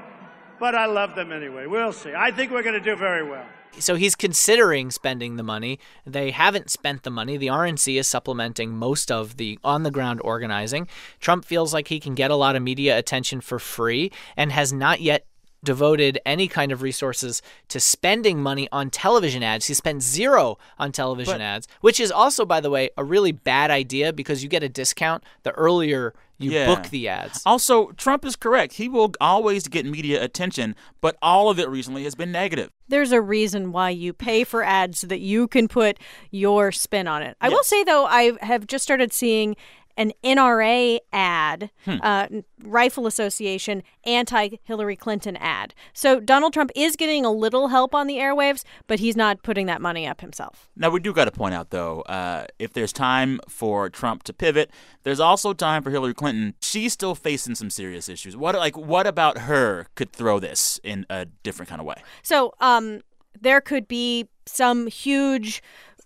but 0.60 0.76
I 0.76 0.86
love 0.86 1.16
them 1.16 1.32
anyway. 1.32 1.66
We'll 1.66 1.94
see. 1.94 2.14
I 2.16 2.32
think 2.32 2.52
we're 2.52 2.64
going 2.64 2.82
to 2.82 2.82
do 2.82 2.96
very 2.96 3.28
well. 3.28 3.46
So 3.78 3.96
he's 3.96 4.16
considering 4.16 4.92
spending 4.92 5.38
the 5.38 5.44
money. 5.44 5.80
They 6.06 6.32
haven't 6.32 6.70
spent 6.70 7.04
the 7.04 7.10
money. 7.12 7.38
The 7.38 7.48
RNC 7.48 7.98
is 7.98 8.08
supplementing 8.08 8.72
most 8.72 9.10
of 9.12 9.38
the 9.38 9.58
on 9.64 9.84
the 9.84 9.92
ground 9.92 10.20
organizing. 10.24 10.88
Trump 11.20 11.46
feels 11.46 11.74
like 11.74 11.88
he 11.88 12.00
can 12.00 12.16
get 12.16 12.32
a 12.32 12.36
lot 12.36 12.56
of 12.56 12.62
media 12.64 12.98
attention 12.98 13.40
for 13.42 13.58
free 13.60 14.12
and 14.36 14.52
has 14.52 14.74
not 14.74 15.00
yet 15.02 15.26
devoted 15.64 16.20
any 16.26 16.48
kind 16.48 16.72
of 16.72 16.82
resources 16.82 17.42
to 17.68 17.80
spending 17.80 18.42
money 18.42 18.68
on 18.72 18.90
television 18.90 19.44
ads. 19.44 19.68
He 19.68 19.74
spent 19.74 20.02
zero 20.02 20.58
on 20.78 20.92
television 20.92 21.36
But- 21.36 21.42
ads, 21.42 21.68
which 21.82 22.00
is 22.00 22.12
also, 22.12 22.46
by 22.46 22.62
the 22.62 22.70
way, 22.70 22.90
a 22.98 23.04
really 23.04 23.32
bad 23.34 23.70
idea 23.70 24.14
because 24.14 24.42
you 24.42 24.50
get 24.50 24.64
a 24.64 24.70
discount 24.70 25.24
the 25.44 25.52
earlier 25.52 26.14
you 26.40 26.52
Yeah. 26.52 26.66
book 26.74 26.90
the 26.90 27.08
ads. 27.08 27.42
Also, 27.46 27.92
Trump 27.92 28.26
is 28.26 28.36
correct. 28.36 28.74
He 28.74 28.90
will 28.90 29.12
always 29.22 29.68
get 29.68 29.86
media 29.86 30.24
attention, 30.24 30.76
but 31.02 31.18
all 31.22 31.50
of 31.50 31.60
it 31.60 31.70
recently 31.70 32.04
has 32.06 32.16
been 32.16 32.32
negative. 32.32 32.72
There's 32.88 33.12
a 33.12 33.22
reason 33.22 33.72
why 33.72 33.92
you 33.92 34.14
pay 34.14 34.44
for 34.44 34.64
ads 34.64 35.00
so 35.00 35.08
that 35.08 35.20
you 35.20 35.48
can 35.48 35.68
put 35.68 36.00
your 36.32 36.72
spin 36.72 37.08
on 37.08 37.22
it. 37.22 37.38
I 37.40 37.50
will 37.50 37.62
say, 37.64 37.84
though, 37.84 38.06
I 38.06 38.32
have 38.42 38.66
just 38.66 38.84
started 38.84 39.14
seeing 39.14 39.56
an 40.00 40.14
NRA 40.24 41.00
ad, 41.12 41.70
uh, 41.86 42.28
Rifle 42.64 43.06
Association 43.06 43.84
anti 44.06 44.52
Hillary 44.64 44.96
Clinton 44.96 45.36
ad. 45.36 45.76
So 45.94 46.22
Donald 46.22 46.54
Trump 46.54 46.72
is 46.74 46.96
getting 46.96 47.26
a 47.26 47.32
little 47.32 47.68
help 47.68 47.94
on 47.94 48.08
the 48.08 48.16
airwaves, 48.16 48.64
but 48.88 49.00
he's 49.00 49.18
not 49.18 49.44
putting 49.44 49.66
that 49.66 49.82
money 49.82 50.08
up 50.08 50.22
himself. 50.22 50.70
Now, 50.78 50.90
we 50.90 51.02
do 51.02 51.14
got 51.14 51.26
to 51.26 51.32
point 51.32 51.54
out, 51.54 51.72
though, 51.72 52.02
uh, 52.04 52.46
if 52.58 52.72
there's 52.72 52.94
time 52.94 53.42
for 53.50 53.90
Trump 53.90 54.24
to 54.24 54.34
pivot, 54.34 54.72
there's 55.04 55.20
also 55.20 55.54
time 55.54 55.84
for 55.84 55.92
Hillary 55.92 56.14
Clinton. 56.14 56.56
She's 56.62 56.94
still 56.94 57.14
facing 57.14 57.56
some 57.56 57.70
serious 57.70 58.08
issues. 58.08 58.38
What, 58.38 58.56
like, 58.56 58.78
what 58.78 59.06
about 59.06 59.40
her 59.40 59.88
could 59.96 60.14
throw 60.14 60.40
this 60.40 60.80
in 60.82 61.06
a 61.10 61.26
different 61.44 61.70
kind 61.70 61.82
of 61.82 61.86
way? 61.86 62.02
So, 62.24 62.54
um, 62.62 63.02
there 63.42 63.60
could 63.60 63.88
be 63.88 64.30
some 64.46 64.88
huge 64.88 65.62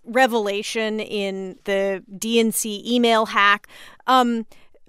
revelation 0.06 1.00
in 1.00 1.58
the 1.64 2.02
DNC 2.12 2.86
email 2.86 3.26
hack. 3.26 3.68
Um, 4.06 4.46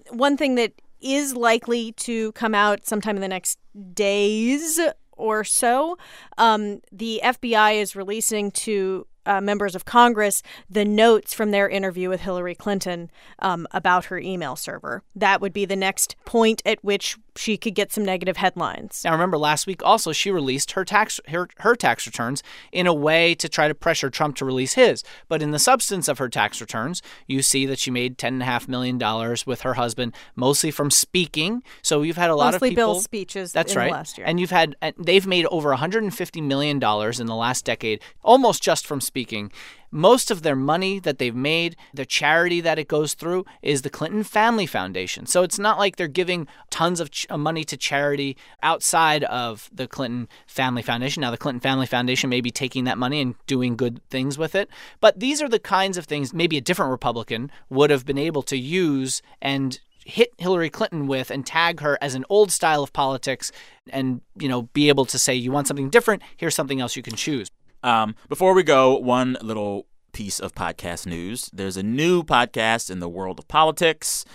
one 0.10 0.38
thing 0.38 0.55
that 0.55 0.74
is 1.01 1.36
likely 1.36 1.91
to 1.93 2.31
come 2.34 2.55
out 2.55 2.86
sometime 2.86 3.15
in 3.15 3.22
the 3.22 3.27
next 3.27 3.60
days 3.93 4.79
or 5.12 5.43
so, 5.43 5.98
um, 6.38 6.81
the 6.91 7.22
FBI 7.24 7.75
is 7.75 7.95
releasing 7.95 8.51
to 8.51 9.07
uh, 9.25 9.41
members 9.41 9.75
of 9.75 9.86
Congress 9.86 10.43
the 10.69 10.86
notes 10.86 11.34
from 11.34 11.51
their 11.51 11.67
interview 11.67 12.10
with 12.10 12.22
Hillary 12.22 12.55
Clinton 12.55 13.10
um, 13.39 13.67
about 13.72 14.05
her 14.05 14.19
email 14.19 14.55
server. 14.55 15.03
That 15.15 15.41
would 15.41 15.53
be 15.53 15.65
the 15.65 15.75
next 15.75 16.15
point 16.25 16.62
at 16.65 16.84
which 16.84 17.17
she 17.35 17.57
could 17.57 17.75
get 17.75 17.91
some 17.91 18.05
negative 18.05 18.37
headlines. 18.37 19.01
Now, 19.03 19.11
remember 19.11 19.37
last 19.37 19.67
week 19.67 19.83
also 19.83 20.11
she 20.11 20.31
released 20.31 20.71
her 20.71 20.85
tax 20.85 21.19
her, 21.27 21.47
her 21.59 21.75
tax 21.75 22.05
returns 22.05 22.41
in 22.71 22.87
a 22.87 22.93
way 22.93 23.35
to 23.35 23.49
try 23.49 23.67
to 23.67 23.75
pressure 23.75 24.09
Trump 24.09 24.35
to 24.37 24.45
release 24.45 24.73
his. 24.73 25.03
But 25.27 25.41
in 25.41 25.51
the 25.51 25.59
substance 25.59 26.07
of 26.07 26.17
her 26.17 26.29
tax 26.29 26.61
returns, 26.61 27.01
you 27.27 27.41
see 27.41 27.65
that 27.65 27.79
she 27.79 27.91
made 27.91 28.17
ten 28.17 28.33
and 28.33 28.41
a 28.41 28.45
half 28.45 28.67
million 28.67 28.97
dollars 28.97 29.45
with 29.45 29.61
her 29.61 29.75
husband, 29.75 30.15
mostly 30.35 30.71
from 30.71 30.89
speaking. 30.89 31.63
So 31.81 32.01
you've 32.01 32.17
had 32.17 32.29
a 32.29 32.35
lot 32.35 32.53
Mostly 32.53 32.69
of 32.69 32.71
people. 32.71 32.93
Bill's 32.93 33.03
speeches 33.03 33.51
That's 33.51 33.73
in 33.73 33.79
right. 33.79 33.91
last 33.91 34.17
year. 34.17 34.25
And 34.27 34.39
you've 34.39 34.51
had 34.51 34.75
they've 34.97 35.27
made 35.27 35.45
over 35.47 35.69
150 35.69 36.41
million 36.41 36.79
dollars 36.79 37.19
in 37.19 37.27
the 37.27 37.35
last 37.35 37.65
decade, 37.65 38.01
almost 38.23 38.63
just 38.63 38.87
from 38.87 39.01
speaking. 39.01 39.51
Most 39.91 40.31
of 40.31 40.41
their 40.41 40.55
money 40.55 40.99
that 40.99 41.19
they've 41.19 41.35
made, 41.35 41.75
the 41.93 42.05
charity 42.05 42.61
that 42.61 42.79
it 42.79 42.87
goes 42.87 43.13
through, 43.13 43.45
is 43.61 43.81
the 43.81 43.89
Clinton 43.89 44.23
Family 44.23 44.65
Foundation. 44.65 45.25
So 45.25 45.43
it's 45.43 45.59
not 45.59 45.77
like 45.77 45.95
they're 45.95 46.07
giving 46.07 46.47
tons 46.69 46.99
of 46.99 47.11
ch- 47.11 47.27
uh, 47.29 47.37
money 47.37 47.63
to 47.65 47.77
charity 47.77 48.37
outside 48.63 49.23
of 49.25 49.69
the 49.73 49.87
Clinton 49.87 50.27
Family 50.47 50.81
Foundation. 50.81 51.21
Now, 51.21 51.31
the 51.31 51.37
Clinton 51.37 51.61
Family 51.61 51.85
Foundation 51.85 52.29
may 52.29 52.41
be 52.41 52.51
taking 52.51 52.83
that 52.85 52.97
money 52.97 53.21
and 53.21 53.35
doing 53.47 53.75
good 53.75 54.01
things 54.09 54.37
with 54.37 54.55
it. 54.55 54.69
But 54.99 55.19
these 55.19 55.41
are 55.41 55.49
the 55.49 55.59
kinds 55.59 55.97
of 55.97 56.05
things 56.05 56.33
maybe 56.33 56.57
a 56.57 56.61
different 56.61 56.91
Republican 56.91 57.51
would 57.69 57.89
have 57.89 58.05
been 58.05 58.17
able 58.17 58.41
to 58.43 58.57
use 58.57 59.21
and 59.41 59.79
hit 60.05 60.31
Hillary 60.37 60.69
Clinton 60.69 61.07
with 61.07 61.31
and 61.31 61.45
tag 61.45 61.79
her 61.79 61.97
as 61.99 62.13
an 62.13 62.25
old 62.29 62.51
style 62.51 62.83
of 62.83 62.93
politics 62.93 63.51
and 63.89 64.21
you 64.39 64.47
know 64.47 64.63
be 64.73 64.87
able 64.87 65.05
to 65.05 65.17
say 65.17 65.33
you 65.33 65.51
want 65.51 65.67
something 65.67 65.89
different 65.89 66.21
here's 66.37 66.55
something 66.55 66.79
else 66.79 66.95
you 66.95 67.01
can 67.01 67.15
choose 67.15 67.49
Um, 67.84 68.15
before 68.29 68.53
we 68.53 68.63
go, 68.63 68.98
one 68.98 69.38
little 69.41 69.86
piece 70.12 70.39
of 70.39 70.53
podcast 70.53 71.05
news. 71.05 71.50
There's 71.53 71.77
a 71.77 71.83
new 71.83 72.24
podcast 72.24 72.90
in 72.90 73.00
the 73.00 73.09
world 73.09 73.40
of 73.40 73.48
politics. 73.48 74.25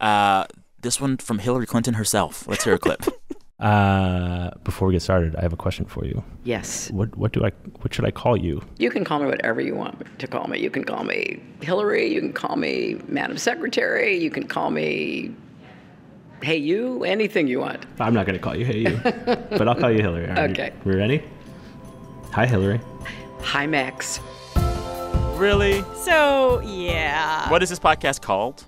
Uh, 0.00 0.44
this 0.80 1.00
one 1.00 1.16
from 1.16 1.38
Hillary 1.38 1.66
Clinton 1.66 1.94
herself. 1.94 2.46
Let's 2.46 2.64
hear 2.64 2.74
a 2.74 2.78
clip. 2.78 3.04
Uh, 3.60 4.50
before 4.64 4.88
we 4.88 4.94
get 4.94 5.02
started, 5.02 5.36
I 5.36 5.42
have 5.42 5.52
a 5.52 5.56
question 5.56 5.84
for 5.84 6.06
you. 6.06 6.24
Yes. 6.44 6.90
What 6.92 7.14
what 7.18 7.32
do 7.32 7.44
I 7.44 7.50
what 7.82 7.92
should 7.92 8.06
I 8.06 8.10
call 8.10 8.34
you? 8.34 8.62
You 8.78 8.88
can 8.90 9.04
call 9.04 9.18
me 9.20 9.26
whatever 9.26 9.60
you 9.60 9.74
want 9.74 10.18
to 10.18 10.26
call 10.26 10.48
me. 10.48 10.58
You 10.60 10.70
can 10.70 10.82
call 10.82 11.04
me 11.04 11.38
Hillary. 11.60 12.10
You 12.10 12.20
can 12.22 12.32
call 12.32 12.56
me 12.56 12.96
Madam 13.06 13.36
Secretary. 13.36 14.16
You 14.16 14.30
can 14.30 14.46
call 14.48 14.70
me 14.70 15.34
Hey 16.42 16.56
You. 16.56 17.04
Anything 17.04 17.48
you 17.48 17.60
want. 17.60 17.84
I'm 18.00 18.14
not 18.14 18.24
gonna 18.24 18.38
call 18.38 18.56
you 18.56 18.64
Hey 18.64 18.78
You, 18.78 18.98
but 19.04 19.68
I'll 19.68 19.74
call 19.74 19.90
you 19.90 20.00
Hillary. 20.00 20.26
All 20.30 20.36
right, 20.36 20.50
Okay. 20.52 20.72
We 20.86 20.94
ready? 20.94 21.22
Hi 22.32 22.46
Hillary. 22.46 22.80
Hi, 23.42 23.66
Max. 23.66 24.20
really? 25.36 25.82
So, 25.96 26.60
yeah. 26.60 27.50
What 27.50 27.62
is 27.62 27.70
this 27.70 27.78
podcast 27.78 28.20
called? 28.22 28.64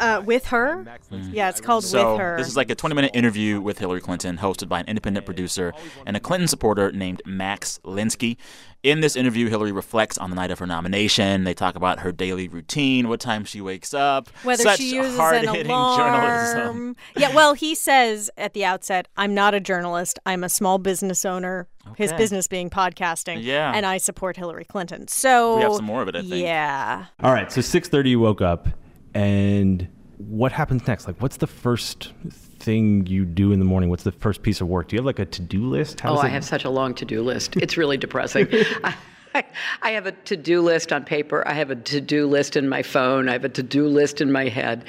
Uh, 0.00 0.22
with 0.24 0.46
her? 0.46 0.84
Yeah, 1.30 1.50
it's 1.50 1.60
called 1.60 1.84
So 1.84 2.12
With 2.12 2.20
Her. 2.20 2.36
this 2.38 2.48
is 2.48 2.56
like 2.56 2.70
a 2.70 2.74
20-minute 2.74 3.10
interview 3.14 3.60
with 3.60 3.78
Hillary 3.78 4.00
Clinton, 4.00 4.38
hosted 4.38 4.68
by 4.68 4.80
an 4.80 4.86
independent 4.86 5.26
producer 5.26 5.72
and 6.06 6.16
a 6.16 6.20
Clinton 6.20 6.48
supporter 6.48 6.90
named 6.90 7.22
Max 7.26 7.78
Linsky. 7.84 8.36
In 8.82 9.00
this 9.00 9.14
interview, 9.14 9.48
Hillary 9.50 9.72
reflects 9.72 10.16
on 10.16 10.30
the 10.30 10.36
night 10.36 10.50
of 10.50 10.58
her 10.58 10.66
nomination. 10.66 11.44
They 11.44 11.52
talk 11.52 11.74
about 11.76 12.00
her 12.00 12.12
daily 12.12 12.48
routine, 12.48 13.08
what 13.10 13.20
time 13.20 13.44
she 13.44 13.60
wakes 13.60 13.92
up, 13.92 14.30
Whether 14.42 14.62
such 14.62 14.78
she 14.78 14.94
uses 14.94 15.12
an 15.12 15.20
hard-hitting 15.20 15.66
journalism. 15.66 16.96
Yeah, 17.14 17.34
well, 17.34 17.52
he 17.52 17.74
says 17.74 18.30
at 18.38 18.54
the 18.54 18.64
outset, 18.64 19.06
I'm 19.18 19.34
not 19.34 19.52
a 19.52 19.60
journalist. 19.60 20.18
I'm 20.24 20.42
a 20.44 20.48
small 20.48 20.78
business 20.78 21.24
owner. 21.26 21.68
His 21.96 22.12
business 22.14 22.46
being 22.46 22.70
podcasting. 22.70 23.42
Yeah. 23.42 23.72
And 23.74 23.84
I 23.84 23.98
support 23.98 24.36
Hillary 24.36 24.64
Clinton. 24.64 25.08
So 25.08 25.56
We 25.56 25.62
have 25.62 25.74
some 25.74 25.84
more 25.84 26.02
of 26.02 26.08
it, 26.08 26.16
I 26.16 26.20
think. 26.20 26.34
Yeah. 26.42 27.06
All 27.22 27.32
right, 27.32 27.50
so 27.52 27.60
6:30 27.60 28.10
you 28.10 28.20
woke 28.20 28.40
up, 28.40 28.68
and 29.14 29.88
what 30.18 30.52
happens 30.52 30.86
next? 30.86 31.06
Like, 31.06 31.20
what's 31.22 31.38
the 31.38 31.46
first 31.46 32.12
thing 32.58 33.06
you 33.06 33.24
do 33.24 33.52
in 33.52 33.58
the 33.58 33.64
morning? 33.64 33.88
What's 33.90 34.02
the 34.04 34.12
first 34.12 34.42
piece 34.42 34.60
of 34.60 34.68
work? 34.68 34.88
Do 34.88 34.96
you 34.96 35.00
have 35.00 35.06
like 35.06 35.18
a 35.18 35.24
to-do 35.24 35.66
list? 35.66 36.00
How 36.00 36.14
Oh, 36.14 36.18
I 36.18 36.26
it- 36.26 36.30
have 36.32 36.44
such 36.44 36.64
a 36.64 36.70
long 36.70 36.94
to 36.96 37.04
do 37.04 37.22
list. 37.22 37.56
It's 37.56 37.76
really 37.76 37.96
depressing. 37.96 38.46
I, 39.32 39.44
I 39.82 39.90
have 39.92 40.06
a 40.06 40.12
to 40.12 40.36
do 40.36 40.60
list 40.60 40.92
on 40.92 41.04
paper. 41.04 41.46
I 41.46 41.52
have 41.52 41.70
a 41.70 41.76
to 41.76 42.00
do 42.00 42.26
list 42.26 42.56
in 42.56 42.68
my 42.68 42.82
phone. 42.82 43.28
I 43.28 43.32
have 43.32 43.44
a 43.44 43.48
to 43.50 43.62
do 43.62 43.86
list 43.86 44.20
in 44.20 44.32
my 44.32 44.48
head. 44.48 44.84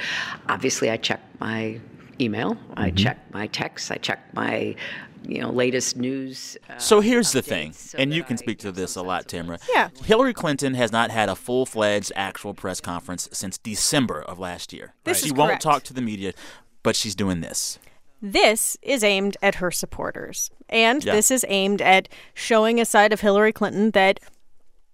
Obviously, 0.50 0.90
I 0.90 0.98
check 0.98 1.22
my 1.40 1.80
email. 2.22 2.58
I 2.76 2.92
check 2.92 3.18
my 3.34 3.48
texts. 3.48 3.92
I 3.92 3.98
check 3.98 4.20
my 4.34 4.76
you 5.28 5.40
know 5.42 5.50
latest 5.52 5.98
news. 5.98 6.58
Uh, 6.70 6.78
So 6.78 7.00
here's 7.02 7.32
the 7.32 7.42
thing, 7.42 7.74
so 7.74 7.98
and 7.98 8.14
you 8.14 8.22
that 8.22 8.28
can 8.28 8.34
I 8.36 8.38
speak 8.38 8.60
to 8.60 8.72
this 8.72 8.96
a 8.96 9.02
lot, 9.04 9.22
sense 9.22 9.32
Tamara. 9.32 9.60
Yeah. 9.74 9.90
Hillary 10.04 10.34
Clinton 10.34 10.74
has 10.76 10.92
not 10.92 11.12
had 11.12 11.30
a 11.30 11.36
full 11.36 11.66
fledged 11.66 12.12
actual 12.16 12.54
press 12.54 12.82
conference 12.82 13.30
since 13.32 13.58
December 13.58 14.22
of 14.22 14.40
last 14.40 14.74
year. 14.74 14.94
This 15.04 15.20
she 15.22 15.28
is 15.28 15.34
won't 15.34 15.50
correct. 15.50 15.62
talk 15.64 15.84
to 15.84 15.94
the 15.94 16.02
media, 16.02 16.34
but 16.84 16.96
she's 16.96 17.16
doing 17.16 17.42
this. 17.42 17.78
This 18.22 18.78
is 18.84 19.04
aimed 19.04 19.36
at 19.42 19.56
her 19.56 19.72
supporters. 19.72 20.52
And 20.70 21.04
Yeah. 21.04 21.14
this 21.14 21.32
is 21.32 21.44
aimed 21.50 21.82
at 21.82 22.08
showing 22.36 22.80
a 22.80 22.86
side 22.86 23.12
of 23.14 23.22
Hillary 23.22 23.52
Clinton 23.52 23.92
that 23.92 24.20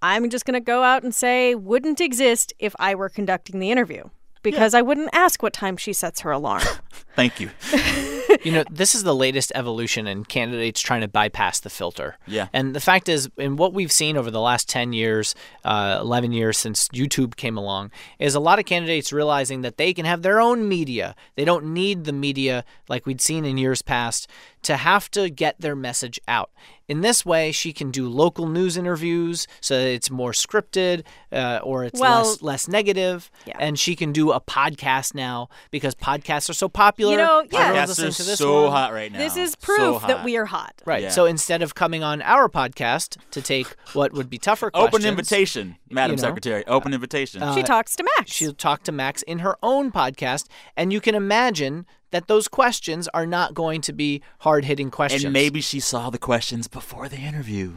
I'm 0.01 0.29
just 0.29 0.45
going 0.45 0.53
to 0.53 0.59
go 0.61 0.83
out 0.83 1.03
and 1.03 1.13
say 1.13 1.53
wouldn't 1.55 1.99
exist 1.99 2.53
if 2.59 2.73
I 2.79 2.95
were 2.95 3.09
conducting 3.09 3.59
the 3.59 3.69
interview. 3.71 4.05
Because 4.51 4.73
I 4.73 4.81
wouldn't 4.81 5.09
ask 5.13 5.41
what 5.41 5.53
time 5.53 5.77
she 5.77 5.93
sets 5.93 6.21
her 6.21 6.31
alarm. 6.31 6.63
Thank 7.15 7.39
you. 7.39 7.49
you 8.43 8.51
know, 8.51 8.63
this 8.69 8.93
is 8.93 9.03
the 9.03 9.15
latest 9.15 9.51
evolution 9.55 10.05
in 10.05 10.23
candidates 10.23 10.81
trying 10.81 11.01
to 11.01 11.07
bypass 11.07 11.59
the 11.59 11.69
filter. 11.69 12.17
Yeah. 12.27 12.47
And 12.53 12.75
the 12.75 12.79
fact 12.79 13.09
is, 13.09 13.29
in 13.37 13.55
what 13.55 13.73
we've 13.73 13.91
seen 13.91 14.17
over 14.17 14.29
the 14.29 14.39
last 14.39 14.69
10 14.69 14.93
years, 14.93 15.33
uh, 15.65 15.97
11 15.99 16.31
years 16.31 16.57
since 16.57 16.87
YouTube 16.89 17.35
came 17.35 17.57
along, 17.57 17.91
is 18.19 18.35
a 18.35 18.39
lot 18.39 18.59
of 18.59 18.65
candidates 18.65 19.11
realizing 19.11 19.61
that 19.61 19.77
they 19.77 19.93
can 19.93 20.05
have 20.05 20.21
their 20.21 20.39
own 20.39 20.69
media. 20.69 21.15
They 21.35 21.45
don't 21.45 21.73
need 21.73 22.03
the 22.03 22.13
media 22.13 22.63
like 22.87 23.05
we'd 23.05 23.21
seen 23.21 23.45
in 23.45 23.57
years 23.57 23.81
past 23.81 24.29
to 24.63 24.77
have 24.77 25.09
to 25.11 25.29
get 25.29 25.59
their 25.59 25.75
message 25.75 26.19
out. 26.27 26.49
In 26.87 27.01
this 27.01 27.25
way, 27.25 27.51
she 27.51 27.73
can 27.73 27.91
do 27.91 28.07
local 28.07 28.47
news 28.47 28.77
interviews 28.77 29.45
so 29.59 29.77
that 29.77 29.89
it's 29.89 30.09
more 30.09 30.31
scripted 30.31 31.03
uh, 31.33 31.59
or 31.61 31.83
it's 31.83 31.99
Well- 31.99 32.23
less, 32.23 32.41
less 32.41 32.67
negative. 32.69 33.29
Yeah. 33.45 33.57
And 33.59 33.77
she 33.77 33.93
can 33.95 34.13
do 34.13 34.31
a 34.31 34.39
podcast 34.39 35.13
now 35.13 35.49
because 35.69 35.95
podcasts 35.95 36.49
are 36.49 36.53
so 36.53 36.69
popular. 36.69 37.11
You 37.11 37.17
know, 37.17 37.45
yeah. 37.51 37.73
Podcasts 37.73 37.99
are 37.99 38.05
this 38.23 38.37
so 38.37 38.63
one. 38.63 38.71
hot 38.71 38.93
right 38.93 39.11
now. 39.11 39.17
this 39.19 39.35
is 39.35 39.51
So 39.51 39.57
proof 39.59 40.07
that 40.07 40.23
we 40.23 40.37
are 40.37 40.45
hot. 40.45 40.81
Right. 40.85 41.03
Yeah. 41.03 41.09
So 41.09 41.25
instead 41.25 41.61
of 41.61 41.75
coming 41.75 42.03
on 42.03 42.21
our 42.21 42.47
podcast 42.47 43.17
to 43.31 43.41
take 43.41 43.67
what 43.93 44.13
would 44.13 44.29
be 44.29 44.37
tougher 44.37 44.71
Open 44.73 45.05
invitation, 45.05 45.75
Madam 45.89 46.15
you 46.15 46.21
know, 46.21 46.27
Secretary. 46.29 46.65
Open 46.67 46.93
invitation. 46.93 47.41
She 47.53 47.63
talks 47.63 47.95
to 47.97 48.03
Max. 48.17 48.31
she'll 48.31 48.53
talk 48.53 48.83
to 48.83 48.91
Max 48.93 49.23
in 49.23 49.39
her 49.39 49.57
own 49.61 49.91
podcast, 49.91 50.45
and 50.77 50.93
you 50.93 51.01
can 51.01 51.15
imagine 51.15 51.85
that 52.11 52.27
those 52.27 52.47
questions 52.47 53.07
are 53.09 53.25
not 53.25 53.53
going 53.53 53.81
to 53.81 53.93
be 53.93 54.21
hard 54.39 54.65
hitting 54.65 54.91
questions. 54.91 55.23
And 55.23 55.33
maybe 55.33 55.61
she 55.61 55.79
saw 55.79 56.09
the 56.09 56.17
questions 56.17 56.67
before 56.67 57.09
the 57.09 57.17
interview. 57.17 57.73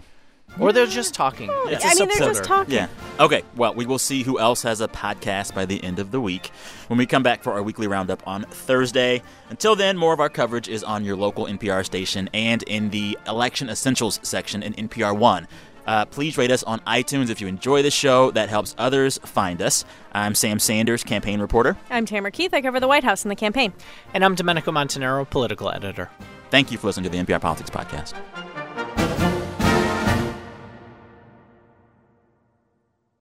Or 0.59 0.73
they're 0.73 0.87
just 0.87 1.15
talking. 1.15 1.49
It's 1.67 1.85
a 1.85 1.89
I 1.89 1.95
mean, 1.95 2.09
they're 2.09 2.29
just 2.29 2.43
talking. 2.43 2.75
Yeah. 2.75 2.89
Okay. 3.21 3.43
Well, 3.55 3.73
we 3.75 3.87
will 3.87 4.01
see 4.01 4.25
who 4.25 4.41
else 4.41 4.63
has 4.63 4.81
a 4.81 4.89
podcast 4.89 5.55
by 5.55 5.65
the 5.65 5.83
end 5.85 6.01
of 6.01 6.11
the 6.11 6.21
week 6.21 6.51
when 6.89 6.99
we 6.99 7.07
come 7.07 7.23
back 7.23 7.45
for 7.45 7.53
our 7.53 7.63
weekly 7.63 7.87
roundup 7.87 8.27
on 8.27 8.43
Thursday. 8.43 9.23
Until 9.49 9.77
then, 9.77 9.97
more 9.97 10.13
of 10.13 10.19
our 10.19 10.29
coverage 10.29 10.69
is 10.69 10.83
on 10.83 11.05
your 11.05 11.17
local 11.17 11.47
NPR 11.47 11.85
station 11.85 12.29
and 12.35 12.65
in 12.65 12.91
the 12.91 13.17
Election 13.29 13.69
Essentials 13.69 14.19
section 14.23 14.63
in 14.63 14.75
NPR 14.75 15.17
One. 15.17 15.47
Uh, 15.87 16.05
please 16.05 16.39
rate 16.39 16.51
us 16.51 16.63
on 16.63 16.81
iTunes 16.81 17.31
if 17.31 17.41
you 17.41 17.47
enjoy 17.47 17.83
the 17.83 17.91
show. 17.91 18.31
That 18.31 18.49
helps 18.49 18.75
others 18.79 19.19
find 19.19 19.61
us. 19.63 19.85
I'm 20.13 20.35
Sam 20.35 20.59
Sanders, 20.59 21.03
campaign 21.05 21.41
reporter. 21.41 21.77
I'm 21.91 22.07
Tamara 22.07 22.31
Keith. 22.31 22.53
I 22.55 22.61
cover 22.63 22.81
the 22.81 22.89
White 22.89 23.05
House 23.05 23.25
and 23.25 23.31
the 23.31 23.37
campaign. 23.37 23.73
And 24.15 24.25
I'm 24.25 24.35
Domenico 24.35 24.71
Montanaro, 24.73 25.29
political 25.29 25.71
editor. 25.71 26.11
Thank 26.51 26.73
you 26.73 26.79
for 26.79 26.89
listening 26.89 27.11
to 27.11 27.11
the 27.11 27.25
NPR 27.25 27.41
Politics 27.41 27.71
Podcast. 27.71 28.15